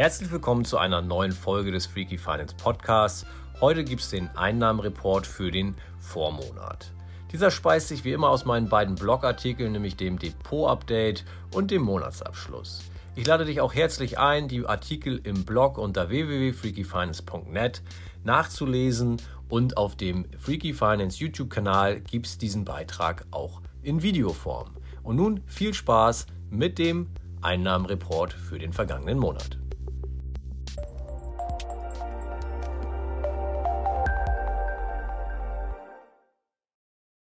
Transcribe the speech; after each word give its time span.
Herzlich 0.00 0.30
willkommen 0.32 0.64
zu 0.64 0.78
einer 0.78 1.02
neuen 1.02 1.30
Folge 1.30 1.72
des 1.72 1.84
Freaky 1.84 2.16
Finance 2.16 2.54
Podcasts. 2.56 3.26
Heute 3.60 3.84
gibt 3.84 4.00
es 4.00 4.08
den 4.08 4.30
Einnahmenreport 4.34 5.26
für 5.26 5.50
den 5.50 5.76
Vormonat. 5.98 6.90
Dieser 7.32 7.50
speist 7.50 7.88
sich 7.88 8.02
wie 8.02 8.12
immer 8.12 8.30
aus 8.30 8.46
meinen 8.46 8.70
beiden 8.70 8.94
Blogartikeln, 8.94 9.72
nämlich 9.72 9.96
dem 9.96 10.18
Depot-Update 10.18 11.26
und 11.52 11.70
dem 11.70 11.82
Monatsabschluss. 11.82 12.80
Ich 13.14 13.26
lade 13.26 13.44
dich 13.44 13.60
auch 13.60 13.74
herzlich 13.74 14.18
ein, 14.18 14.48
die 14.48 14.64
Artikel 14.64 15.20
im 15.22 15.44
Blog 15.44 15.76
unter 15.76 16.08
www.freakyfinance.net 16.08 17.82
nachzulesen 18.24 19.18
und 19.50 19.76
auf 19.76 19.96
dem 19.96 20.24
Freaky 20.38 20.72
Finance 20.72 21.18
YouTube-Kanal 21.18 22.00
gibt 22.00 22.24
es 22.24 22.38
diesen 22.38 22.64
Beitrag 22.64 23.26
auch 23.32 23.60
in 23.82 24.00
Videoform. 24.00 24.70
Und 25.02 25.16
nun 25.16 25.42
viel 25.44 25.74
Spaß 25.74 26.24
mit 26.48 26.78
dem 26.78 27.10
Einnahmenreport 27.42 28.32
für 28.32 28.58
den 28.58 28.72
vergangenen 28.72 29.18
Monat. 29.18 29.59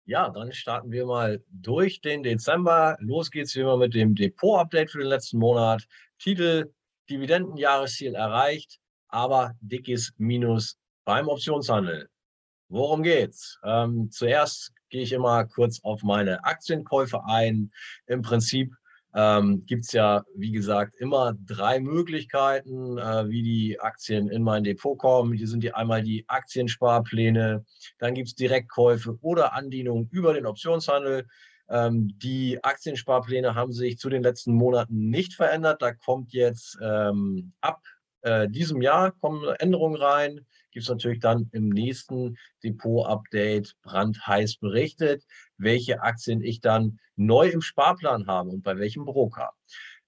Ja, 0.08 0.30
dann 0.30 0.52
starten 0.54 0.92
wir 0.92 1.08
mal 1.08 1.44
durch 1.50 2.00
den 2.00 2.22
Dezember. 2.22 2.96
Los 3.00 3.32
geht's 3.32 3.56
wie 3.56 3.62
immer 3.62 3.78
mit 3.78 3.96
dem 3.96 4.14
Depot-Update 4.14 4.92
für 4.92 5.00
den 5.00 5.08
letzten 5.08 5.40
Monat. 5.40 5.84
Titel 6.20 6.72
Dividendenjahresziel 7.10 8.14
erreicht, 8.14 8.80
aber 9.08 9.54
dickes 9.62 10.14
Minus 10.18 10.78
beim 11.06 11.28
Optionshandel. 11.28 12.08
Worum 12.70 13.02
geht's? 13.02 13.60
Ähm, 13.64 14.12
zuerst 14.12 14.74
gehe 14.90 15.02
ich 15.02 15.12
immer 15.12 15.46
kurz 15.46 15.80
auf 15.84 16.04
meine 16.04 16.44
Aktienkäufe 16.44 17.24
ein. 17.26 17.72
Im 18.06 18.22
Prinzip 18.22 18.76
ähm, 19.16 19.66
gibt 19.66 19.86
es 19.86 19.94
ja, 19.94 20.24
wie 20.36 20.52
gesagt, 20.52 20.96
immer 20.98 21.36
drei 21.46 21.80
Möglichkeiten, 21.80 22.98
äh, 22.98 23.30
wie 23.30 23.44
die 23.44 23.80
Aktien 23.80 24.28
in 24.28 24.44
mein 24.44 24.66
Depot 24.66 24.98
kommen. 24.98 25.32
Hier 25.32 25.48
sind 25.48 25.64
die 25.64 25.74
einmal 25.74 26.04
die 26.04 26.26
Aktiensparpläne, 26.28 27.64
dann 27.98 28.14
gibt 28.14 28.28
es 28.28 28.36
Direktkäufe 28.36 29.18
oder 29.22 29.54
Andienungen 29.54 30.10
über 30.12 30.34
den 30.34 30.46
Optionshandel. 30.46 31.28
Ähm, 31.70 32.14
die 32.18 32.62
Aktiensparpläne 32.62 33.56
haben 33.56 33.72
sich 33.72 33.98
zu 33.98 34.10
den 34.10 34.22
letzten 34.22 34.54
Monaten 34.54 35.10
nicht 35.10 35.34
verändert. 35.34 35.82
Da 35.82 35.94
kommt 35.94 36.34
jetzt 36.34 36.78
ähm, 36.82 37.54
ab 37.62 37.82
äh, 38.22 38.50
diesem 38.50 38.82
Jahr 38.82 39.12
kommen 39.12 39.48
Änderungen 39.60 39.96
rein 39.96 40.46
gibt 40.76 40.84
es 40.84 40.90
natürlich 40.90 41.22
dann 41.22 41.50
im 41.54 41.70
nächsten 41.70 42.38
Depot-Update 42.62 43.78
brandheiß 43.82 44.58
berichtet, 44.58 45.24
welche 45.58 46.02
Aktien 46.02 46.44
ich 46.44 46.60
dann 46.60 47.00
neu 47.16 47.48
im 47.48 47.62
Sparplan 47.62 48.28
habe 48.28 48.50
und 48.50 48.62
bei 48.62 48.78
welchem 48.78 49.06
Broker. 49.06 49.54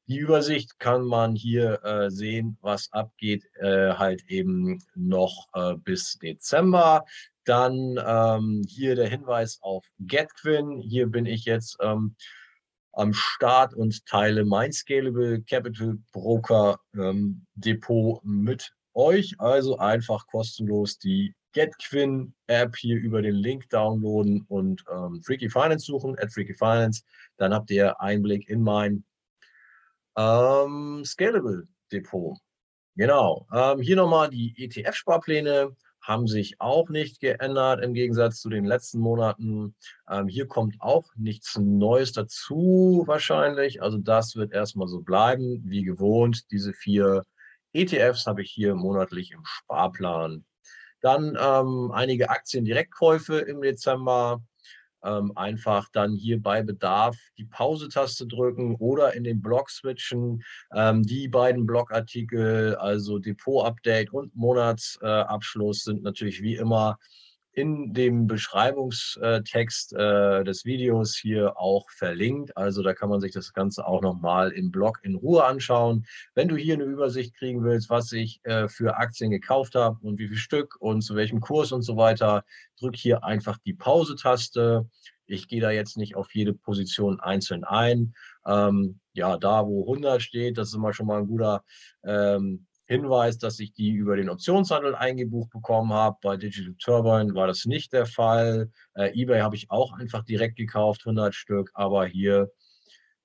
Die 0.08 0.18
Übersicht 0.18 0.78
kann 0.78 1.06
man 1.06 1.36
hier 1.36 1.82
äh, 1.86 2.12
sehen, 2.12 2.58
was 2.60 2.92
abgeht, 2.92 3.46
äh, 3.62 3.94
halt 3.94 4.24
eben 4.28 4.80
noch 4.94 5.48
äh, 5.54 5.76
bis 5.78 6.18
Dezember. 6.20 7.06
Dann 7.46 7.98
ähm, 8.06 8.62
hier 8.68 8.96
der 8.96 9.08
Hinweis 9.08 9.60
auf 9.62 9.86
GetQuinn. 10.00 10.82
Hier 10.82 11.08
bin 11.08 11.26
ich 11.26 11.46
jetzt 11.46 11.78
ähm, 11.80 12.18
am 12.92 13.14
Start 13.14 13.74
und 13.74 14.06
teile 14.06 14.44
mein 14.44 14.74
Scalable 14.74 15.44
Capital 15.44 15.98
Broker 16.12 16.80
ähm, 16.94 17.46
Depot 17.56 18.22
mit 18.26 18.74
euch 18.98 19.36
also 19.40 19.78
einfach 19.78 20.26
kostenlos 20.28 20.98
die 20.98 21.34
GetQuinn 21.54 22.34
App 22.48 22.76
hier 22.76 22.98
über 22.98 23.22
den 23.22 23.36
Link 23.36 23.70
downloaden 23.70 24.44
und 24.48 24.84
ähm, 24.92 25.22
Freaky 25.24 25.50
Finance 25.50 25.86
suchen, 25.86 26.18
at 26.20 26.34
Freaky 26.34 26.54
Finance. 26.54 27.04
Dann 27.38 27.54
habt 27.54 27.70
ihr 27.72 28.00
Einblick 28.02 28.50
in 28.50 28.62
mein 28.62 29.06
ähm, 30.18 31.04
Scalable 31.06 31.68
Depot. 31.92 32.38
Genau. 32.96 33.48
Ähm, 33.54 33.80
hier 33.80 33.96
nochmal 33.96 34.30
die 34.30 34.56
ETF-Sparpläne 34.58 35.76
haben 36.02 36.26
sich 36.28 36.60
auch 36.60 36.90
nicht 36.90 37.20
geändert 37.20 37.84
im 37.84 37.94
Gegensatz 37.94 38.40
zu 38.40 38.50
den 38.50 38.66
letzten 38.66 39.00
Monaten. 39.00 39.76
Ähm, 40.10 40.28
hier 40.28 40.48
kommt 40.48 40.76
auch 40.80 41.06
nichts 41.16 41.58
Neues 41.58 42.14
dazu 42.14 43.04
wahrscheinlich. 43.06 43.82
Also 43.82 43.98
das 43.98 44.36
wird 44.36 44.54
erstmal 44.54 44.88
so 44.88 45.02
bleiben, 45.02 45.62
wie 45.66 45.84
gewohnt, 45.84 46.50
diese 46.52 46.74
vier 46.74 47.24
ETFs 47.74 48.26
habe 48.26 48.42
ich 48.42 48.52
hier 48.52 48.76
monatlich 48.76 49.32
im 49.32 49.44
Sparplan. 49.46 50.46
Dann 51.02 51.38
ähm, 51.40 51.92
einige 51.94 52.30
Aktiendirektkäufe 52.30 53.40
im 53.40 53.62
Dezember. 53.62 54.42
Ähm, 55.04 55.32
einfach 55.36 55.88
dann 55.94 56.16
hier 56.16 56.42
bei 56.42 56.64
Bedarf 56.64 57.16
die 57.38 57.46
Pause-Taste 57.46 58.26
drücken 58.26 58.76
oder 58.76 59.14
in 59.14 59.24
den 59.24 59.42
Blog 59.44 59.70
switchen. 59.70 60.44
Ähm, 60.74 61.04
die 61.04 61.28
beiden 61.28 61.68
Blogartikel, 61.68 62.76
also 62.76 63.20
Depot-Update 63.20 64.12
und 64.12 64.36
Monatsabschluss, 64.36 65.78
äh, 65.78 65.92
sind 65.92 66.04
natürlich 66.04 66.42
wie 66.42 66.56
immer 66.56 66.98
in 67.58 67.92
dem 67.92 68.28
Beschreibungstext 68.28 69.94
äh, 69.94 70.44
des 70.44 70.64
Videos 70.64 71.18
hier 71.18 71.58
auch 71.58 71.90
verlinkt. 71.90 72.56
Also 72.56 72.84
da 72.84 72.94
kann 72.94 73.10
man 73.10 73.20
sich 73.20 73.32
das 73.32 73.52
Ganze 73.52 73.88
auch 73.88 74.04
nochmal 74.04 74.52
im 74.52 74.70
Blog 74.70 75.00
in 75.02 75.16
Ruhe 75.16 75.44
anschauen. 75.44 76.06
Wenn 76.36 76.50
du 76.50 76.56
hier 76.56 76.76
eine 76.76 76.84
Übersicht 76.84 77.36
kriegen 77.36 77.64
willst, 77.64 77.90
was 77.90 78.12
ich 78.12 78.42
äh, 78.44 78.68
für 78.68 78.98
Aktien 78.98 79.32
gekauft 79.32 79.74
habe 79.74 79.98
und 80.04 80.20
wie 80.20 80.28
viel 80.28 80.38
Stück 80.38 80.76
und 80.80 81.02
zu 81.02 81.16
welchem 81.16 81.40
Kurs 81.40 81.72
und 81.72 81.82
so 81.82 81.98
weiter, 81.98 82.46
drück 82.80 82.96
hier 82.96 83.24
einfach 83.24 83.58
die 83.66 83.74
Pause-Taste. 83.74 84.88
Ich 85.26 85.48
gehe 85.48 85.60
da 85.60 85.72
jetzt 85.72 85.98
nicht 85.98 86.16
auf 86.16 86.36
jede 86.36 86.54
Position 86.54 87.20
einzeln 87.20 87.64
ein. 87.64 88.14
Ähm, 88.46 89.00
ja, 89.14 89.36
da 89.36 89.66
wo 89.66 89.82
100 89.82 90.22
steht, 90.22 90.60
das 90.60 90.68
ist 90.68 90.76
immer 90.76 90.94
schon 90.94 91.08
mal 91.08 91.22
ein 91.22 91.28
guter 91.28 91.64
ähm, 92.04 92.67
Hinweis, 92.88 93.38
dass 93.38 93.60
ich 93.60 93.74
die 93.74 93.92
über 93.92 94.16
den 94.16 94.30
Optionshandel 94.30 94.96
eingebucht 94.96 95.50
bekommen 95.50 95.92
habe. 95.92 96.18
Bei 96.22 96.38
Digital 96.38 96.74
Turbine 96.80 97.36
war 97.36 97.46
das 97.46 97.66
nicht 97.66 97.92
der 97.92 98.06
Fall. 98.06 98.72
Äh, 98.96 99.12
eBay 99.14 99.42
habe 99.42 99.58
ich 99.58 99.70
auch 99.70 99.92
einfach 99.92 100.24
direkt 100.24 100.56
gekauft, 100.56 101.02
100 101.02 101.36
Stück, 101.36 101.70
aber 101.74 102.06
hier, 102.06 102.50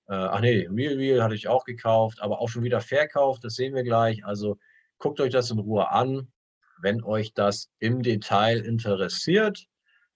äh, 0.08 0.14
ach 0.14 0.40
nee, 0.40 0.68
Real 0.68 0.94
Real 0.94 1.22
hatte 1.22 1.36
ich 1.36 1.46
auch 1.46 1.64
gekauft, 1.64 2.20
aber 2.20 2.40
auch 2.40 2.48
schon 2.48 2.64
wieder 2.64 2.80
verkauft, 2.80 3.44
das 3.44 3.54
sehen 3.54 3.74
wir 3.74 3.84
gleich. 3.84 4.24
Also 4.24 4.58
guckt 4.98 5.20
euch 5.20 5.32
das 5.32 5.50
in 5.52 5.60
Ruhe 5.60 5.90
an, 5.90 6.32
wenn 6.80 7.04
euch 7.04 7.32
das 7.32 7.70
im 7.78 8.02
Detail 8.02 8.58
interessiert. 8.58 9.66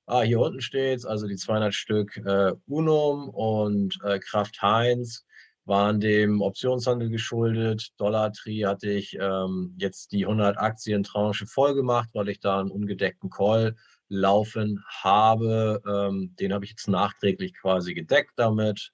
Ah, 0.06 0.22
hier 0.22 0.40
unten 0.40 0.60
steht 0.60 0.98
es, 0.98 1.04
also 1.06 1.28
die 1.28 1.36
200 1.36 1.72
Stück 1.72 2.16
äh, 2.16 2.52
Unum 2.66 3.28
und 3.28 3.96
äh, 4.04 4.18
Kraft 4.18 4.60
Heinz 4.60 5.24
waren 5.66 6.00
dem 6.00 6.40
Optionshandel 6.40 7.10
geschuldet. 7.10 7.90
Dollar 7.98 8.32
Tree 8.32 8.64
hatte 8.64 8.90
ich 8.90 9.16
ähm, 9.20 9.74
jetzt 9.76 10.12
die 10.12 10.24
100 10.24 10.56
Aktien 10.58 11.02
Tranche 11.02 11.46
voll 11.46 11.74
gemacht, 11.74 12.08
weil 12.12 12.28
ich 12.28 12.40
da 12.40 12.60
einen 12.60 12.70
ungedeckten 12.70 13.30
Call 13.30 13.74
laufen 14.08 14.82
habe. 14.88 15.82
Ähm, 15.86 16.34
den 16.38 16.52
habe 16.52 16.64
ich 16.64 16.70
jetzt 16.70 16.88
nachträglich 16.88 17.54
quasi 17.54 17.94
gedeckt 17.94 18.32
damit. 18.36 18.92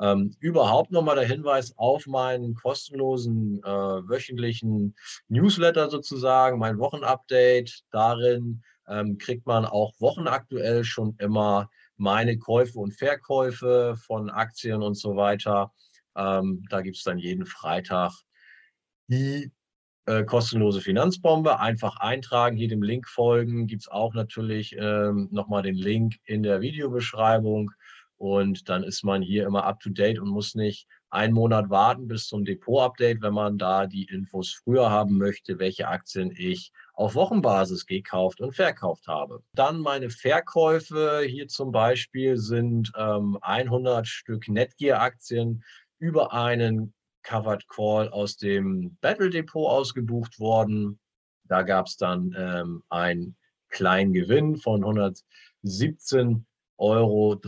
Ähm, 0.00 0.34
überhaupt 0.40 0.90
nochmal 0.90 1.16
der 1.16 1.26
Hinweis 1.26 1.76
auf 1.76 2.06
meinen 2.06 2.54
kostenlosen 2.54 3.58
äh, 3.62 3.68
wöchentlichen 3.68 4.94
Newsletter 5.28 5.90
sozusagen, 5.90 6.58
mein 6.58 6.78
Wochenupdate. 6.78 7.82
Darin 7.90 8.62
ähm, 8.88 9.18
kriegt 9.18 9.46
man 9.46 9.64
auch 9.64 9.92
wochenaktuell 9.98 10.84
schon 10.84 11.16
immer 11.18 11.68
meine 11.96 12.38
Käufe 12.38 12.78
und 12.78 12.92
Verkäufe 12.92 13.96
von 13.96 14.30
Aktien 14.30 14.82
und 14.82 14.94
so 14.94 15.16
weiter. 15.16 15.72
Ähm, 16.16 16.64
da 16.70 16.80
gibt 16.80 16.96
es 16.96 17.02
dann 17.02 17.18
jeden 17.18 17.46
Freitag 17.46 18.12
die 19.08 19.52
äh, 20.06 20.24
kostenlose 20.24 20.80
Finanzbombe. 20.80 21.60
Einfach 21.60 21.96
eintragen, 21.96 22.56
hier 22.56 22.68
dem 22.68 22.82
Link 22.82 23.08
folgen. 23.08 23.66
Gibt 23.66 23.82
es 23.82 23.88
auch 23.88 24.14
natürlich 24.14 24.76
ähm, 24.78 25.28
nochmal 25.30 25.62
den 25.62 25.76
Link 25.76 26.16
in 26.24 26.42
der 26.42 26.60
Videobeschreibung. 26.60 27.70
Und 28.16 28.68
dann 28.68 28.84
ist 28.84 29.02
man 29.02 29.20
hier 29.20 29.46
immer 29.46 29.64
up-to-date 29.64 30.20
und 30.20 30.28
muss 30.28 30.54
nicht 30.54 30.86
einen 31.10 31.34
Monat 31.34 31.70
warten 31.70 32.08
bis 32.08 32.28
zum 32.28 32.44
Depot-Update, 32.44 33.20
wenn 33.20 33.34
man 33.34 33.58
da 33.58 33.86
die 33.86 34.04
Infos 34.04 34.60
früher 34.64 34.90
haben 34.90 35.18
möchte, 35.18 35.58
welche 35.58 35.88
Aktien 35.88 36.32
ich 36.36 36.72
auf 36.94 37.14
Wochenbasis 37.14 37.84
gekauft 37.84 38.40
und 38.40 38.54
verkauft 38.54 39.08
habe. 39.08 39.42
Dann 39.54 39.80
meine 39.80 40.08
Verkäufe 40.08 41.22
hier 41.26 41.48
zum 41.48 41.72
Beispiel 41.72 42.36
sind 42.36 42.92
ähm, 42.96 43.38
100 43.40 44.06
Stück 44.06 44.48
Netgear-Aktien 44.48 45.64
über 46.02 46.32
einen 46.32 46.92
Covered 47.22 47.68
Call 47.68 48.08
aus 48.08 48.36
dem 48.36 48.96
Battle 49.00 49.30
Depot 49.30 49.70
ausgebucht 49.70 50.40
worden. 50.40 50.98
Da 51.44 51.62
gab 51.62 51.86
es 51.86 51.96
dann 51.96 52.34
ähm, 52.36 52.82
einen 52.88 53.36
kleinen 53.68 54.12
Gewinn 54.12 54.56
von 54.56 54.82
117,43 54.82 56.42
Euro. 56.76 57.40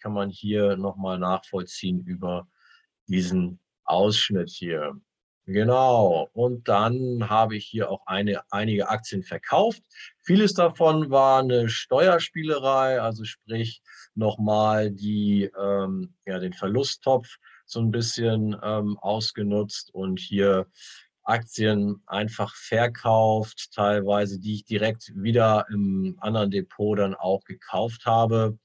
Kann 0.00 0.12
man 0.12 0.30
hier 0.30 0.76
nochmal 0.76 1.18
nachvollziehen 1.18 2.04
über 2.04 2.46
diesen 3.08 3.58
Ausschnitt 3.82 4.50
hier. 4.50 4.96
Genau. 5.46 6.28
Und 6.32 6.66
dann 6.66 7.30
habe 7.30 7.56
ich 7.56 7.66
hier 7.66 7.88
auch 7.88 8.04
eine, 8.06 8.42
einige 8.50 8.88
Aktien 8.88 9.22
verkauft. 9.22 9.80
Vieles 10.22 10.54
davon 10.54 11.10
war 11.10 11.38
eine 11.40 11.68
Steuerspielerei, 11.68 13.00
also 13.00 13.22
sprich 13.24 13.80
nochmal 14.16 14.90
die, 14.90 15.48
ähm, 15.56 16.14
ja, 16.26 16.40
den 16.40 16.52
Verlusttopf 16.52 17.36
so 17.64 17.78
ein 17.80 17.92
bisschen 17.92 18.56
ähm, 18.60 18.98
ausgenutzt 18.98 19.94
und 19.94 20.18
hier 20.18 20.66
Aktien 21.22 22.02
einfach 22.06 22.54
verkauft, 22.56 23.70
teilweise, 23.72 24.40
die 24.40 24.54
ich 24.54 24.64
direkt 24.64 25.12
wieder 25.14 25.66
im 25.70 26.16
anderen 26.20 26.50
Depot 26.50 26.98
dann 26.98 27.14
auch 27.14 27.44
gekauft 27.44 28.04
habe. 28.04 28.58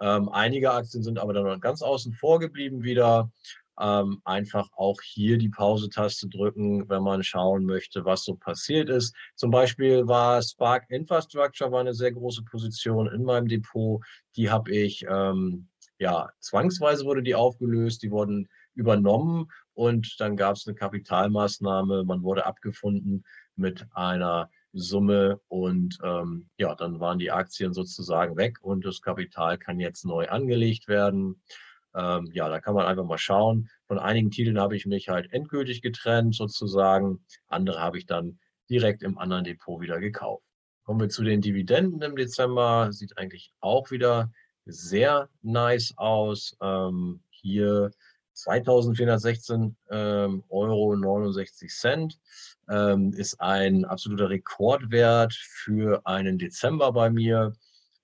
Ähm, 0.00 0.28
einige 0.30 0.72
Aktien 0.72 1.02
sind 1.02 1.18
aber 1.18 1.32
dann 1.34 1.60
ganz 1.60 1.82
außen 1.82 2.14
vor 2.14 2.40
geblieben 2.40 2.82
wieder. 2.82 3.30
Ähm, 3.80 4.20
einfach 4.24 4.68
auch 4.76 5.00
hier 5.02 5.38
die 5.38 5.48
Pause-Taste 5.48 6.28
drücken, 6.28 6.88
wenn 6.88 7.02
man 7.02 7.22
schauen 7.22 7.64
möchte, 7.64 8.04
was 8.04 8.24
so 8.24 8.34
passiert 8.34 8.90
ist. 8.90 9.14
Zum 9.34 9.50
Beispiel 9.50 10.06
war 10.06 10.42
Spark 10.42 10.84
Infrastructure 10.90 11.72
war 11.72 11.80
eine 11.80 11.94
sehr 11.94 12.12
große 12.12 12.42
Position 12.44 13.06
in 13.08 13.24
meinem 13.24 13.48
Depot. 13.48 14.02
Die 14.36 14.50
habe 14.50 14.70
ich, 14.70 15.04
ähm, 15.08 15.68
ja, 15.98 16.28
zwangsweise 16.40 17.04
wurde 17.04 17.22
die 17.22 17.34
aufgelöst, 17.34 18.02
die 18.02 18.10
wurden 18.10 18.48
übernommen 18.74 19.48
und 19.74 20.16
dann 20.18 20.36
gab 20.36 20.56
es 20.56 20.66
eine 20.66 20.74
Kapitalmaßnahme. 20.74 22.04
Man 22.04 22.22
wurde 22.22 22.46
abgefunden 22.46 23.24
mit 23.56 23.86
einer 23.92 24.50
Summe 24.72 25.40
und 25.48 25.98
ähm, 26.02 26.48
ja, 26.56 26.74
dann 26.74 27.00
waren 27.00 27.18
die 27.18 27.30
Aktien 27.30 27.72
sozusagen 27.72 28.36
weg 28.36 28.58
und 28.62 28.84
das 28.84 29.02
Kapital 29.02 29.58
kann 29.58 29.80
jetzt 29.80 30.04
neu 30.04 30.28
angelegt 30.28 30.88
werden. 30.88 31.42
Ähm, 31.94 32.30
ja, 32.32 32.48
da 32.48 32.60
kann 32.60 32.74
man 32.74 32.86
einfach 32.86 33.04
mal 33.04 33.18
schauen. 33.18 33.68
Von 33.86 33.98
einigen 33.98 34.30
Titeln 34.30 34.58
habe 34.58 34.76
ich 34.76 34.86
mich 34.86 35.08
halt 35.08 35.32
endgültig 35.32 35.82
getrennt 35.82 36.34
sozusagen. 36.34 37.24
Andere 37.48 37.80
habe 37.80 37.98
ich 37.98 38.06
dann 38.06 38.38
direkt 38.70 39.02
im 39.02 39.18
anderen 39.18 39.44
Depot 39.44 39.80
wieder 39.80 40.00
gekauft. 40.00 40.44
Kommen 40.84 41.00
wir 41.00 41.08
zu 41.08 41.22
den 41.22 41.40
Dividenden 41.40 42.02
im 42.02 42.16
Dezember. 42.16 42.92
Sieht 42.92 43.18
eigentlich 43.18 43.52
auch 43.60 43.90
wieder 43.90 44.30
sehr 44.64 45.28
nice 45.42 45.94
aus. 45.96 46.56
Ähm, 46.60 47.22
hier 47.30 47.90
2416 48.34 49.76
ähm, 49.90 50.44
Euro 50.48 50.96
69 50.96 51.70
Cent 51.70 52.18
ähm, 52.68 53.12
ist 53.12 53.40
ein 53.40 53.84
absoluter 53.84 54.30
Rekordwert 54.30 55.34
für 55.34 56.06
einen 56.06 56.38
Dezember 56.38 56.92
bei 56.92 57.10
mir. 57.10 57.52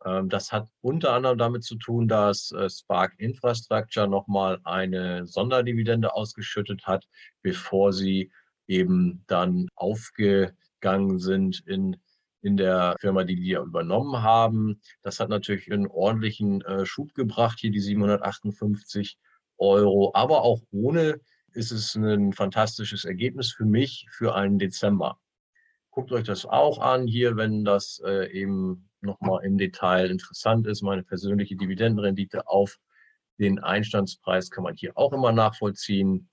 Ähm, 0.04 0.28
das 0.28 0.52
hat 0.52 0.68
unter 0.80 1.12
anderem 1.12 1.38
damit 1.38 1.64
zu 1.64 1.76
tun, 1.76 2.08
dass 2.08 2.52
äh, 2.52 2.68
Spark 2.70 3.14
Infrastructure 3.18 4.08
nochmal 4.08 4.60
eine 4.64 5.26
Sonderdividende 5.26 6.14
ausgeschüttet 6.14 6.86
hat, 6.86 7.06
bevor 7.42 7.92
sie 7.92 8.30
eben 8.66 9.24
dann 9.26 9.68
aufgegangen 9.74 11.18
sind 11.18 11.60
in 11.66 11.96
in 12.40 12.56
der 12.56 12.96
Firma, 13.00 13.24
die 13.24 13.36
die 13.36 13.52
übernommen 13.52 14.22
haben. 14.22 14.80
Das 15.02 15.20
hat 15.20 15.28
natürlich 15.28 15.72
einen 15.72 15.88
ordentlichen 15.88 16.62
äh, 16.62 16.86
Schub 16.86 17.14
gebracht, 17.14 17.58
hier 17.60 17.70
die 17.70 17.80
758 17.80 19.18
Euro. 19.58 20.12
Aber 20.14 20.42
auch 20.42 20.62
ohne 20.70 21.20
ist 21.52 21.72
es 21.72 21.94
ein 21.96 22.32
fantastisches 22.32 23.04
Ergebnis 23.04 23.52
für 23.52 23.64
mich 23.64 24.06
für 24.10 24.34
einen 24.34 24.58
Dezember. 24.58 25.18
Guckt 25.90 26.12
euch 26.12 26.24
das 26.24 26.46
auch 26.46 26.78
an 26.78 27.06
hier, 27.06 27.36
wenn 27.36 27.64
das 27.64 28.00
äh, 28.04 28.30
eben 28.30 28.87
nochmal 29.00 29.44
im 29.44 29.58
Detail 29.58 30.10
interessant 30.10 30.66
ist. 30.66 30.82
Meine 30.82 31.02
persönliche 31.02 31.56
Dividendenrendite 31.56 32.46
auf 32.46 32.78
den 33.38 33.58
Einstandspreis 33.58 34.50
kann 34.50 34.64
man 34.64 34.74
hier 34.74 34.92
auch 34.96 35.12
immer 35.12 35.32
nachvollziehen. 35.32 36.28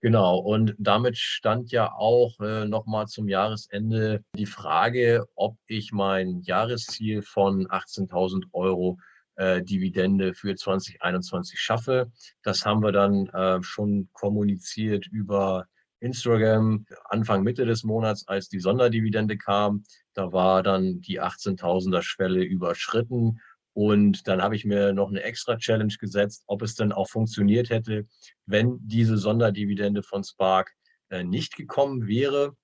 Genau, 0.00 0.38
und 0.38 0.74
damit 0.78 1.16
stand 1.16 1.72
ja 1.72 1.92
auch 1.92 2.38
äh, 2.40 2.66
nochmal 2.66 3.06
zum 3.06 3.28
Jahresende 3.28 4.22
die 4.34 4.46
Frage, 4.46 5.26
ob 5.34 5.56
ich 5.66 5.90
mein 5.92 6.42
Jahresziel 6.42 7.22
von 7.22 7.66
18.000 7.66 8.44
Euro 8.52 8.98
äh, 9.36 9.62
Dividende 9.62 10.34
für 10.34 10.54
2021 10.54 11.58
schaffe. 11.58 12.10
Das 12.42 12.64
haben 12.64 12.82
wir 12.82 12.92
dann 12.92 13.26
äh, 13.28 13.62
schon 13.62 14.08
kommuniziert 14.12 15.06
über 15.06 15.66
Instagram 16.06 16.86
Anfang 17.04 17.42
Mitte 17.42 17.66
des 17.66 17.84
Monats, 17.84 18.26
als 18.26 18.48
die 18.48 18.60
Sonderdividende 18.60 19.36
kam. 19.36 19.84
Da 20.14 20.32
war 20.32 20.62
dann 20.62 21.00
die 21.00 21.20
18.000er 21.20 22.02
Schwelle 22.02 22.42
überschritten. 22.42 23.40
Und 23.74 24.26
dann 24.26 24.40
habe 24.40 24.56
ich 24.56 24.64
mir 24.64 24.94
noch 24.94 25.10
eine 25.10 25.22
extra 25.22 25.58
Challenge 25.58 25.94
gesetzt, 26.00 26.44
ob 26.46 26.62
es 26.62 26.74
dann 26.74 26.92
auch 26.92 27.10
funktioniert 27.10 27.68
hätte, 27.68 28.06
wenn 28.46 28.78
diese 28.80 29.18
Sonderdividende 29.18 30.02
von 30.02 30.24
Spark 30.24 30.72
äh, 31.10 31.24
nicht 31.24 31.56
gekommen 31.56 32.06
wäre, 32.06 32.56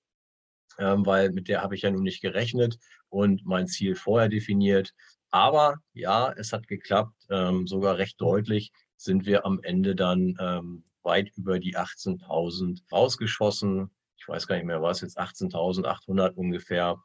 ähm, 0.79 1.05
weil 1.05 1.31
mit 1.31 1.47
der 1.47 1.61
habe 1.61 1.75
ich 1.75 1.83
ja 1.83 1.91
nun 1.91 2.01
nicht 2.01 2.21
gerechnet 2.21 2.79
und 3.09 3.45
mein 3.45 3.67
Ziel 3.67 3.93
vorher 3.93 4.27
definiert. 4.27 4.93
Aber 5.29 5.77
ja, 5.93 6.33
es 6.35 6.51
hat 6.51 6.67
geklappt, 6.67 7.15
ähm, 7.29 7.67
sogar 7.67 7.97
recht 7.97 8.19
deutlich 8.19 8.71
sind 8.97 9.25
wir 9.25 9.45
am 9.45 9.59
Ende 9.61 9.95
dann 9.95 10.35
ähm, 10.39 10.83
weit 11.03 11.31
über 11.35 11.59
die 11.59 11.77
18.000 11.77 12.81
rausgeschossen. 12.91 13.91
Ich 14.17 14.27
weiß 14.27 14.47
gar 14.47 14.55
nicht 14.55 14.65
mehr, 14.65 14.81
war 14.81 14.91
es 14.91 15.01
jetzt 15.01 15.19
18.800 15.19 16.33
ungefähr. 16.35 17.01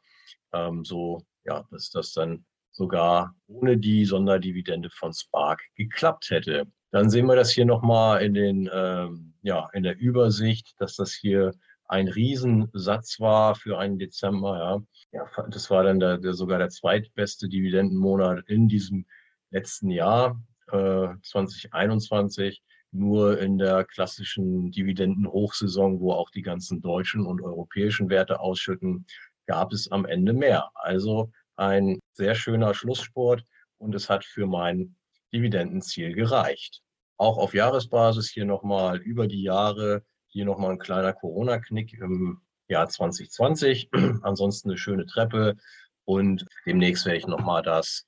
Ähm, 0.53 0.85
so, 0.85 1.21
ja, 1.45 1.65
dass 1.71 1.89
das 1.89 2.13
dann 2.13 2.45
sogar 2.71 3.35
ohne 3.47 3.77
die 3.77 4.05
Sonderdividende 4.05 4.89
von 4.89 5.13
Spark 5.13 5.61
geklappt 5.75 6.29
hätte. 6.29 6.65
Dann 6.91 7.09
sehen 7.09 7.27
wir 7.27 7.35
das 7.35 7.51
hier 7.51 7.65
nochmal 7.65 8.23
in 8.23 8.33
den, 8.33 8.69
ähm, 8.71 9.33
ja, 9.41 9.67
in 9.73 9.83
der 9.83 9.97
Übersicht, 9.97 10.75
dass 10.79 10.95
das 10.95 11.13
hier 11.13 11.51
ein 11.89 12.07
Riesensatz 12.07 13.19
war 13.19 13.55
für 13.55 13.77
einen 13.79 13.99
Dezember. 13.99 14.85
Ja, 15.11 15.25
ja 15.25 15.47
das 15.49 15.69
war 15.69 15.83
dann 15.83 15.99
der, 15.99 16.17
der, 16.17 16.33
sogar 16.33 16.59
der 16.59 16.69
zweitbeste 16.69 17.49
Dividendenmonat 17.49 18.47
in 18.47 18.67
diesem 18.67 19.05
letzten 19.51 19.89
Jahr 19.89 20.39
äh, 20.71 21.09
2021. 21.23 22.61
Nur 22.91 23.39
in 23.39 23.57
der 23.57 23.85
klassischen 23.85 24.71
Dividendenhochsaison, 24.71 25.99
wo 25.99 26.13
auch 26.13 26.31
die 26.31 26.41
ganzen 26.41 26.81
deutschen 26.81 27.25
und 27.25 27.41
europäischen 27.41 28.09
Werte 28.09 28.39
ausschütten, 28.39 29.05
gab 29.45 29.73
es 29.73 29.91
am 29.91 30.05
Ende 30.05 30.33
mehr. 30.33 30.71
Also 30.73 31.31
ein 31.55 31.99
sehr 32.13 32.35
schöner 32.35 32.73
Schlusssport 32.73 33.43
und 33.77 33.93
es 33.93 34.09
hat 34.09 34.25
für 34.25 34.47
mein 34.47 34.95
Dividendenziel 35.33 36.13
gereicht. 36.13 36.81
Auch 37.17 37.37
auf 37.37 37.53
Jahresbasis 37.53 38.29
hier 38.29 38.45
nochmal 38.45 38.97
über 38.97 39.27
die 39.27 39.43
Jahre 39.43 40.03
hier 40.29 40.45
nochmal 40.45 40.71
ein 40.71 40.79
kleiner 40.79 41.13
Corona-Knick 41.13 41.93
im 41.93 42.41
Jahr 42.67 42.87
2020. 42.87 43.89
Ansonsten 44.21 44.69
eine 44.69 44.77
schöne 44.77 45.05
Treppe. 45.05 45.55
Und 46.05 46.45
demnächst 46.65 47.05
werde 47.05 47.17
ich 47.17 47.27
nochmal 47.27 47.61
das 47.61 48.05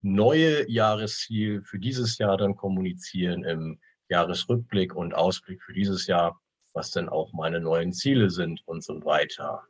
neue 0.00 0.68
Jahresziel 0.70 1.62
für 1.62 1.78
dieses 1.78 2.18
Jahr 2.18 2.36
dann 2.36 2.56
kommunizieren 2.56 3.44
im 3.44 3.80
Jahresrückblick 4.14 4.94
und 4.94 5.12
Ausblick 5.12 5.60
für 5.62 5.72
dieses 5.72 6.06
Jahr, 6.06 6.40
was 6.72 6.92
denn 6.92 7.08
auch 7.08 7.32
meine 7.32 7.60
neuen 7.60 7.92
Ziele 7.92 8.30
sind 8.30 8.62
und 8.66 8.84
so 8.84 9.04
weiter. 9.04 9.62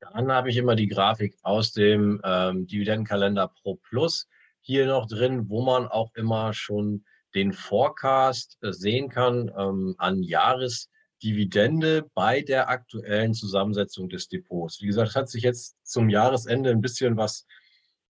Dann 0.00 0.30
habe 0.30 0.50
ich 0.50 0.56
immer 0.56 0.76
die 0.76 0.86
Grafik 0.86 1.36
aus 1.42 1.72
dem 1.72 2.20
ähm, 2.24 2.66
Dividendenkalender 2.66 3.48
Pro 3.48 3.74
Plus 3.88 4.28
hier 4.60 4.86
noch 4.86 5.08
drin, 5.08 5.48
wo 5.48 5.62
man 5.62 5.88
auch 5.88 6.14
immer 6.14 6.52
schon 6.52 7.04
den 7.34 7.52
Forecast 7.52 8.58
äh, 8.62 8.72
sehen 8.72 9.08
kann 9.08 9.50
ähm, 9.56 9.96
an 9.98 10.22
Jahres 10.22 10.88
Dividende 11.20 12.08
bei 12.14 12.42
der 12.42 12.68
aktuellen 12.68 13.34
Zusammensetzung 13.34 14.08
des 14.08 14.28
Depots. 14.28 14.80
Wie 14.80 14.86
gesagt, 14.86 15.10
es 15.10 15.16
hat 15.16 15.28
sich 15.28 15.42
jetzt 15.42 15.76
zum 15.82 16.08
Jahresende 16.08 16.70
ein 16.70 16.80
bisschen 16.80 17.16
was 17.16 17.44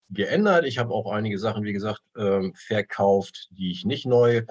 geändert. 0.08 0.64
Ich 0.64 0.78
habe 0.78 0.94
auch 0.94 1.12
einige 1.12 1.38
Sachen, 1.38 1.64
wie 1.64 1.74
gesagt, 1.74 2.00
ähm, 2.16 2.54
verkauft, 2.54 3.48
die 3.50 3.70
ich 3.70 3.84
nicht 3.84 4.06
neu 4.06 4.44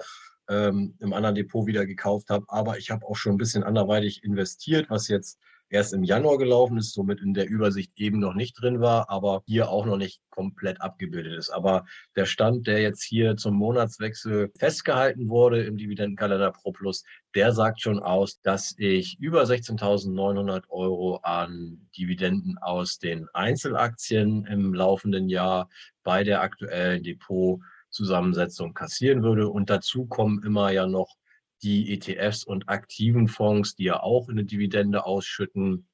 ähm, 0.50 0.95
im 1.00 1.13
anderen 1.13 1.35
Depot 1.35 1.65
wieder 1.65 1.85
gekauft 1.85 2.29
habe. 2.29 2.45
Aber 2.47 2.77
ich 2.77 2.91
habe 2.91 3.05
auch 3.05 3.15
schon 3.15 3.33
ein 3.33 3.38
bisschen 3.38 3.63
anderweitig 3.63 4.23
investiert, 4.23 4.89
was 4.89 5.07
jetzt 5.07 5.39
erst 5.73 5.93
im 5.93 6.03
Januar 6.03 6.38
gelaufen 6.38 6.77
ist, 6.77 6.93
somit 6.93 7.19
in 7.19 7.33
der 7.33 7.50
Übersicht 7.50 7.91
eben 7.95 8.19
noch 8.19 8.35
nicht 8.35 8.62
drin 8.62 8.79
war, 8.79 9.09
aber 9.09 9.41
hier 9.47 9.69
auch 9.69 9.85
noch 9.85 9.97
nicht 9.97 10.21
komplett 10.29 10.79
abgebildet 10.81 11.33
ist. 11.33 11.50
Aber 11.50 11.85
der 12.15 12.25
Stand, 12.25 12.67
der 12.67 12.81
jetzt 12.81 13.03
hier 13.03 13.38
zum 13.38 13.55
Monatswechsel 13.55 14.51
festgehalten 14.57 15.29
wurde 15.29 15.63
im 15.63 15.77
Dividendenkalender 15.77 16.51
Pro 16.51 16.71
Plus, 16.71 17.03
der 17.33 17.51
sagt 17.53 17.81
schon 17.81 18.00
aus, 18.00 18.39
dass 18.41 18.75
ich 18.77 19.19
über 19.19 19.43
16.900 19.43 20.69
Euro 20.69 21.17
an 21.23 21.89
Dividenden 21.97 22.57
aus 22.59 23.00
den 23.00 23.27
Einzelaktien 23.33 24.45
im 24.45 24.73
laufenden 24.73 25.27
Jahr 25.27 25.69
bei 26.03 26.23
der 26.23 26.41
aktuellen 26.41 27.01
Depotzusammensetzung 27.93 28.73
kassieren 28.73 29.23
würde. 29.23 29.47
Und 29.50 29.69
dazu 29.69 30.05
kommen 30.05 30.43
immer 30.43 30.71
ja 30.71 30.88
noch 30.88 31.15
die 31.62 31.93
ETFs 31.93 32.43
und 32.43 32.67
aktiven 32.67 33.27
Fonds, 33.27 33.75
die 33.75 33.85
ja 33.85 34.01
auch 34.01 34.29
eine 34.29 34.43
Dividende 34.43 35.05
ausschütten, 35.05 35.88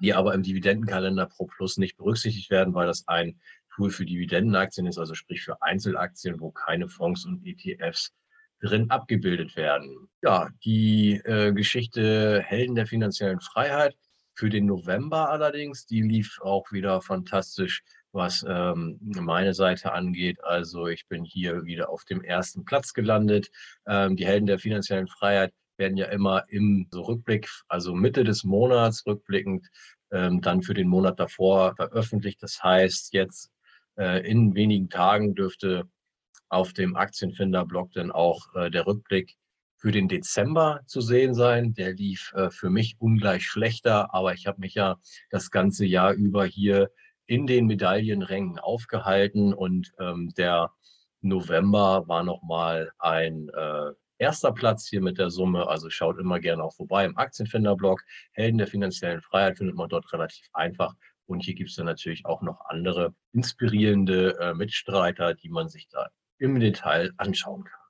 die 0.00 0.14
aber 0.14 0.34
im 0.34 0.42
Dividendenkalender 0.42 1.26
Pro 1.26 1.46
Plus 1.46 1.76
nicht 1.76 1.96
berücksichtigt 1.96 2.50
werden, 2.50 2.74
weil 2.74 2.86
das 2.86 3.06
ein 3.08 3.38
Tool 3.74 3.90
für 3.90 4.06
Dividendenaktien 4.06 4.86
ist, 4.86 4.98
also 4.98 5.14
sprich 5.14 5.42
für 5.42 5.60
Einzelaktien, 5.62 6.40
wo 6.40 6.50
keine 6.50 6.88
Fonds 6.88 7.26
und 7.26 7.44
ETFs 7.44 8.14
drin 8.60 8.90
abgebildet 8.90 9.54
werden. 9.56 10.08
Ja, 10.22 10.48
die 10.64 11.20
äh, 11.24 11.52
Geschichte 11.52 12.40
Helden 12.42 12.74
der 12.74 12.86
finanziellen 12.86 13.40
Freiheit 13.40 13.96
für 14.32 14.48
den 14.48 14.64
November 14.64 15.28
allerdings, 15.30 15.86
die 15.86 16.00
lief 16.00 16.40
auch 16.40 16.72
wieder 16.72 17.02
fantastisch 17.02 17.82
was 18.16 18.44
ähm, 18.48 18.98
meine 19.00 19.54
Seite 19.54 19.92
angeht. 19.92 20.42
Also 20.42 20.88
ich 20.88 21.06
bin 21.06 21.24
hier 21.24 21.64
wieder 21.64 21.90
auf 21.90 22.04
dem 22.04 22.22
ersten 22.22 22.64
Platz 22.64 22.92
gelandet. 22.92 23.50
Ähm, 23.86 24.16
die 24.16 24.26
Helden 24.26 24.46
der 24.46 24.58
finanziellen 24.58 25.06
Freiheit 25.06 25.52
werden 25.76 25.96
ja 25.96 26.06
immer 26.06 26.44
im 26.48 26.88
so 26.90 27.02
Rückblick, 27.02 27.48
also 27.68 27.94
Mitte 27.94 28.24
des 28.24 28.42
Monats 28.42 29.06
rückblickend, 29.06 29.68
ähm, 30.10 30.40
dann 30.40 30.62
für 30.62 30.74
den 30.74 30.88
Monat 30.88 31.20
davor 31.20 31.76
veröffentlicht. 31.76 32.42
Das 32.42 32.62
heißt, 32.62 33.12
jetzt 33.12 33.50
äh, 33.96 34.28
in 34.28 34.54
wenigen 34.54 34.88
Tagen 34.88 35.34
dürfte 35.34 35.84
auf 36.48 36.72
dem 36.72 36.96
Aktienfinder-Blog 36.96 37.92
dann 37.92 38.10
auch 38.10 38.54
äh, 38.54 38.70
der 38.70 38.86
Rückblick 38.86 39.36
für 39.78 39.92
den 39.92 40.08
Dezember 40.08 40.80
zu 40.86 41.00
sehen 41.00 41.34
sein. 41.34 41.74
Der 41.74 41.92
lief 41.92 42.32
äh, 42.34 42.50
für 42.50 42.70
mich 42.70 42.96
ungleich 42.98 43.44
schlechter, 43.44 44.14
aber 44.14 44.32
ich 44.32 44.46
habe 44.46 44.60
mich 44.60 44.74
ja 44.74 44.96
das 45.30 45.50
ganze 45.50 45.84
Jahr 45.84 46.14
über 46.14 46.46
hier 46.46 46.90
in 47.26 47.46
den 47.46 47.66
Medaillenrängen 47.66 48.58
aufgehalten 48.58 49.52
und 49.52 49.92
ähm, 49.98 50.32
der 50.36 50.72
November 51.20 52.06
war 52.06 52.22
nochmal 52.22 52.92
ein 52.98 53.48
äh, 53.48 53.92
erster 54.18 54.52
Platz 54.52 54.86
hier 54.86 55.00
mit 55.00 55.18
der 55.18 55.30
Summe. 55.30 55.68
Also 55.68 55.90
schaut 55.90 56.18
immer 56.18 56.40
gerne 56.40 56.62
auch 56.62 56.74
vorbei 56.74 57.04
im 57.04 57.16
Aktienfinder-Blog. 57.16 58.02
Helden 58.32 58.58
der 58.58 58.66
finanziellen 58.66 59.22
Freiheit 59.22 59.58
findet 59.58 59.76
man 59.76 59.88
dort 59.88 60.12
relativ 60.12 60.46
einfach. 60.52 60.94
Und 61.26 61.40
hier 61.40 61.54
gibt 61.54 61.70
es 61.70 61.76
dann 61.76 61.86
natürlich 61.86 62.24
auch 62.24 62.42
noch 62.42 62.60
andere 62.66 63.14
inspirierende 63.32 64.38
äh, 64.40 64.54
Mitstreiter, 64.54 65.34
die 65.34 65.48
man 65.48 65.68
sich 65.68 65.88
da 65.88 66.08
im 66.38 66.60
Detail 66.60 67.12
anschauen 67.16 67.64
kann. 67.64 67.80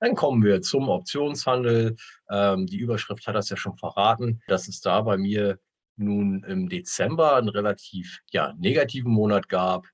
Dann 0.00 0.14
kommen 0.14 0.44
wir 0.44 0.62
zum 0.62 0.88
Optionshandel. 0.88 1.96
Ähm, 2.30 2.66
die 2.66 2.78
Überschrift 2.78 3.26
hat 3.26 3.34
das 3.34 3.48
ja 3.48 3.56
schon 3.56 3.76
verraten, 3.76 4.40
dass 4.46 4.68
es 4.68 4.80
da 4.80 5.00
bei 5.00 5.16
mir 5.16 5.58
nun 5.98 6.44
im 6.44 6.68
Dezember 6.68 7.36
einen 7.36 7.48
relativ 7.48 8.20
ja, 8.30 8.54
negativen 8.58 9.12
Monat 9.12 9.48
gab, 9.48 9.86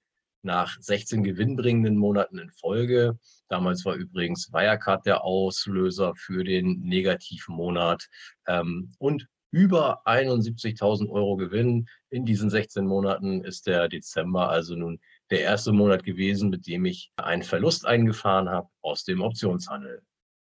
nach 0.44 0.76
16 0.80 1.24
gewinnbringenden 1.24 1.96
Monaten 1.96 2.38
in 2.38 2.50
Folge. 2.50 3.18
Damals 3.48 3.84
war 3.84 3.94
übrigens 3.94 4.52
Wirecard 4.52 5.06
der 5.06 5.24
Auslöser 5.24 6.14
für 6.14 6.44
den 6.44 6.80
negativen 6.80 7.54
Monat. 7.56 8.08
Ähm, 8.46 8.92
und 8.98 9.26
über 9.50 10.06
71.000 10.06 11.08
Euro 11.10 11.36
Gewinn 11.36 11.88
in 12.10 12.24
diesen 12.24 12.50
16 12.50 12.84
Monaten 12.84 13.42
ist 13.42 13.66
der 13.66 13.88
Dezember 13.88 14.50
also 14.50 14.74
nun 14.74 15.00
der 15.30 15.40
erste 15.40 15.72
Monat 15.72 16.02
gewesen, 16.02 16.50
mit 16.50 16.66
dem 16.66 16.84
ich 16.84 17.12
einen 17.16 17.42
Verlust 17.42 17.86
eingefahren 17.86 18.48
habe 18.48 18.68
aus 18.82 19.04
dem 19.04 19.22
Optionshandel. 19.22 20.02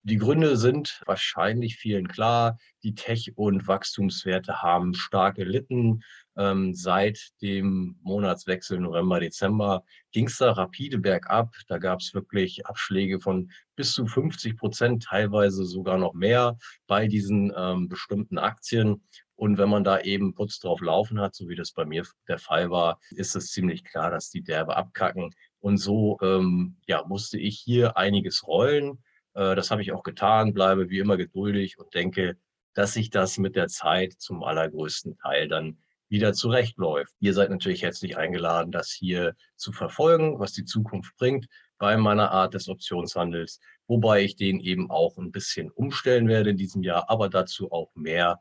Die 0.08 0.18
Gründe 0.18 0.56
sind 0.56 1.02
wahrscheinlich 1.08 1.78
vielen 1.78 2.08
klar. 2.08 2.60
Die 2.84 2.94
Tech- 2.94 3.32
und 3.38 3.68
Wachstumswerte 3.68 4.62
haben 4.62 4.94
stark 4.94 5.38
gelitten. 5.38 6.04
Ähm, 6.38 6.76
seit 6.76 7.30
dem 7.42 7.98
Monatswechsel 8.04 8.80
November, 8.80 9.20
Dezember 9.20 9.84
ging 10.12 10.28
es 10.28 10.38
da 10.38 10.52
rapide 10.52 11.00
bergab. 11.00 11.56
Da 11.68 11.80
gab 11.80 12.02
es 12.02 12.14
wirklich 12.14 12.68
Abschläge 12.68 13.20
von 13.20 13.50
bis 13.76 13.94
zu 13.94 14.06
50 14.06 14.58
Prozent, 14.58 15.02
teilweise 15.06 15.66
sogar 15.66 15.98
noch 15.98 16.14
mehr 16.14 16.56
bei 16.86 17.08
diesen 17.08 17.52
ähm, 17.58 17.90
bestimmten 17.90 18.38
Aktien. 18.38 19.02
Und 19.34 19.58
wenn 19.58 19.70
man 19.70 19.84
da 19.84 20.02
eben 20.02 20.36
Putz 20.36 20.60
drauf 20.60 20.82
laufen 20.82 21.20
hat, 21.20 21.34
so 21.34 21.50
wie 21.50 21.56
das 21.56 21.72
bei 21.72 21.84
mir 21.84 22.06
der 22.28 22.38
Fall 22.38 22.70
war, 22.70 23.00
ist 23.10 23.36
es 23.36 23.48
ziemlich 23.48 23.84
klar, 23.84 24.12
dass 24.12 24.30
die 24.30 24.44
derbe 24.44 24.78
abkacken. 24.78 25.34
Und 25.62 25.78
so 25.78 26.20
ähm, 26.22 26.78
ja, 26.86 27.04
musste 27.08 27.40
ich 27.40 27.58
hier 27.58 27.98
einiges 27.98 28.46
rollen. 28.46 29.00
Äh, 29.36 29.56
das 29.56 29.72
habe 29.72 29.82
ich 29.82 29.92
auch 29.92 30.04
getan, 30.04 30.54
bleibe 30.54 30.90
wie 30.90 31.00
immer 31.00 31.18
geduldig 31.18 31.78
und 31.78 31.94
denke, 31.94 32.38
dass 32.74 32.94
sich 32.94 33.10
das 33.10 33.38
mit 33.38 33.56
der 33.56 33.68
Zeit 33.68 34.14
zum 34.14 34.44
allergrößten 34.44 35.18
Teil 35.18 35.48
dann 35.48 35.78
wieder 36.10 36.34
zurechtläuft. 36.34 37.14
Ihr 37.20 37.34
seid 37.34 37.50
natürlich 37.50 37.84
herzlich 37.84 38.18
eingeladen, 38.18 38.72
das 38.72 38.92
hier 38.92 39.36
zu 39.56 39.72
verfolgen, 39.72 40.40
was 40.40 40.54
die 40.54 40.66
Zukunft 40.66 41.16
bringt 41.18 41.48
bei 41.78 41.98
meiner 41.98 42.32
Art 42.32 42.54
des 42.54 42.70
Optionshandels, 42.70 43.60
wobei 43.88 44.24
ich 44.24 44.36
den 44.36 44.60
eben 44.60 44.90
auch 44.92 45.18
ein 45.18 45.32
bisschen 45.32 45.72
umstellen 45.72 46.28
werde 46.28 46.52
in 46.52 46.58
diesem 46.58 46.84
Jahr, 46.84 47.10
aber 47.10 47.30
dazu 47.30 47.72
auch 47.72 47.94
mehr 47.96 48.40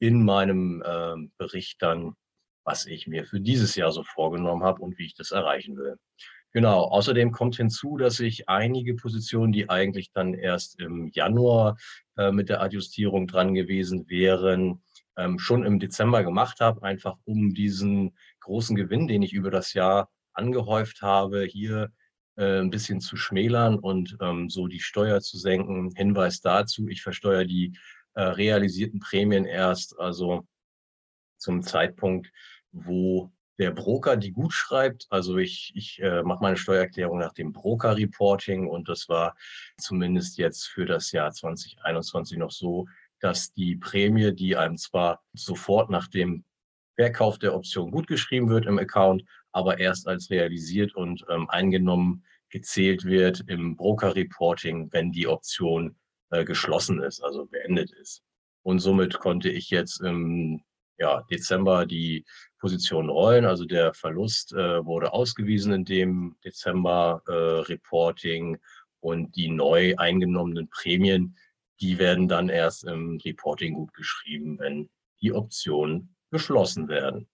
in 0.00 0.24
meinem 0.24 0.82
äh, 0.84 1.14
Bericht 1.38 1.82
dann, 1.82 2.14
was 2.64 2.86
ich 2.86 3.06
mir 3.06 3.24
für 3.24 3.40
dieses 3.40 3.74
Jahr 3.74 3.90
so 3.90 4.04
vorgenommen 4.04 4.62
habe 4.62 4.82
und 4.82 4.98
wie 4.98 5.06
ich 5.06 5.14
das 5.14 5.32
erreichen 5.32 5.76
will. 5.76 5.96
Genau, 6.52 6.84
außerdem 6.84 7.30
kommt 7.30 7.56
hinzu, 7.56 7.98
dass 7.98 8.20
ich 8.20 8.48
einige 8.48 8.94
Positionen, 8.94 9.52
die 9.52 9.68
eigentlich 9.68 10.12
dann 10.12 10.32
erst 10.32 10.80
im 10.80 11.08
Januar 11.08 11.76
äh, 12.16 12.32
mit 12.32 12.48
der 12.48 12.62
Adjustierung 12.62 13.26
dran 13.26 13.54
gewesen 13.54 14.08
wären, 14.08 14.82
ähm, 15.16 15.38
schon 15.38 15.64
im 15.66 15.78
Dezember 15.78 16.24
gemacht 16.24 16.60
habe, 16.60 16.82
einfach 16.82 17.16
um 17.24 17.52
diesen 17.52 18.16
großen 18.40 18.76
Gewinn, 18.76 19.08
den 19.08 19.22
ich 19.22 19.34
über 19.34 19.50
das 19.50 19.74
Jahr 19.74 20.10
angehäuft 20.32 21.02
habe, 21.02 21.44
hier 21.44 21.92
äh, 22.36 22.60
ein 22.60 22.70
bisschen 22.70 23.00
zu 23.00 23.16
schmälern 23.16 23.78
und 23.78 24.16
ähm, 24.20 24.48
so 24.48 24.68
die 24.68 24.80
Steuer 24.80 25.20
zu 25.20 25.36
senken. 25.36 25.92
Hinweis 25.96 26.40
dazu, 26.40 26.88
ich 26.88 27.02
versteuere 27.02 27.44
die 27.44 27.76
äh, 28.14 28.22
realisierten 28.22 29.00
Prämien 29.00 29.44
erst, 29.44 29.98
also 29.98 30.46
zum 31.36 31.62
Zeitpunkt, 31.62 32.32
wo 32.72 33.32
der 33.58 33.72
Broker 33.72 34.16
die 34.16 34.32
gut 34.32 34.52
schreibt. 34.52 35.06
Also 35.10 35.36
ich, 35.36 35.72
ich 35.74 36.00
äh, 36.00 36.22
mache 36.22 36.42
meine 36.42 36.56
Steuererklärung 36.56 37.18
nach 37.18 37.32
dem 37.32 37.52
Broker-Reporting 37.52 38.68
und 38.68 38.88
das 38.88 39.08
war 39.08 39.36
zumindest 39.78 40.38
jetzt 40.38 40.66
für 40.66 40.86
das 40.86 41.12
Jahr 41.12 41.32
2021 41.32 42.38
noch 42.38 42.52
so, 42.52 42.86
dass 43.20 43.52
die 43.52 43.76
Prämie, 43.76 44.32
die 44.32 44.56
einem 44.56 44.76
zwar 44.76 45.22
sofort 45.32 45.90
nach 45.90 46.06
dem 46.08 46.44
Verkauf 46.94 47.38
der 47.38 47.54
Option 47.54 47.90
gut 47.90 48.06
geschrieben 48.06 48.48
wird 48.48 48.66
im 48.66 48.78
Account, 48.78 49.24
aber 49.52 49.78
erst 49.78 50.06
als 50.06 50.30
realisiert 50.30 50.94
und 50.94 51.24
ähm, 51.28 51.48
eingenommen 51.50 52.24
gezählt 52.50 53.04
wird 53.04 53.44
im 53.46 53.76
Broker-Reporting, 53.76 54.92
wenn 54.92 55.12
die 55.12 55.26
Option 55.26 55.96
äh, 56.30 56.44
geschlossen 56.44 57.02
ist, 57.02 57.22
also 57.22 57.46
beendet 57.46 57.92
ist. 57.92 58.22
Und 58.62 58.80
somit 58.80 59.18
konnte 59.18 59.50
ich 59.50 59.70
jetzt 59.70 60.00
im 60.00 60.62
ja, 60.98 61.22
Dezember 61.30 61.86
die 61.86 62.24
Position 62.58 63.08
rollen. 63.08 63.44
Also 63.44 63.64
der 63.64 63.94
Verlust 63.94 64.52
äh, 64.52 64.84
wurde 64.84 65.12
ausgewiesen 65.12 65.72
in 65.72 65.84
dem 65.84 66.36
Dezember-Reporting 66.44 68.54
äh, 68.54 68.58
und 69.00 69.36
die 69.36 69.48
neu 69.48 69.94
eingenommenen 69.96 70.68
Prämien, 70.68 71.36
die 71.80 71.98
werden 71.98 72.28
dann 72.28 72.48
erst 72.48 72.84
im 72.84 73.18
Reporting 73.24 73.74
gut 73.74 73.94
geschrieben, 73.94 74.58
wenn 74.58 74.90
die 75.20 75.32
Optionen 75.32 76.14
geschlossen 76.30 76.88
werden. 76.88 77.28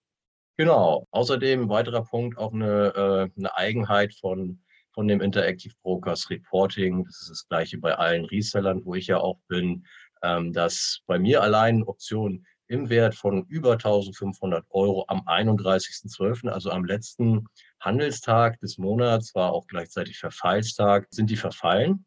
Genau. 0.56 1.06
Außerdem 1.10 1.68
weiterer 1.68 2.04
Punkt 2.04 2.38
auch 2.38 2.52
eine, 2.52 2.92
äh, 2.94 3.38
eine 3.38 3.56
Eigenheit 3.56 4.14
von, 4.14 4.60
von 4.92 5.08
dem 5.08 5.20
Interactive 5.20 5.74
Brokers 5.82 6.30
Reporting. 6.30 7.04
Das 7.04 7.22
ist 7.22 7.30
das 7.30 7.48
gleiche 7.48 7.78
bei 7.78 7.96
allen 7.96 8.24
Resellern, 8.26 8.84
wo 8.84 8.94
ich 8.94 9.08
ja 9.08 9.18
auch 9.18 9.40
bin, 9.48 9.84
ähm, 10.22 10.52
dass 10.52 11.00
bei 11.06 11.18
mir 11.18 11.42
allein 11.42 11.82
Optionen 11.82 12.46
im 12.66 12.88
Wert 12.88 13.14
von 13.14 13.44
über 13.46 13.72
1500 13.72 14.64
Euro 14.70 15.04
am 15.08 15.20
31.12., 15.20 16.48
also 16.48 16.70
am 16.70 16.84
letzten 16.84 17.46
Handelstag 17.80 18.58
des 18.60 18.78
Monats, 18.78 19.34
war 19.34 19.52
auch 19.52 19.66
gleichzeitig 19.66 20.18
Verfallstag, 20.18 21.06
sind 21.10 21.30
die 21.30 21.36
verfallen. 21.36 22.04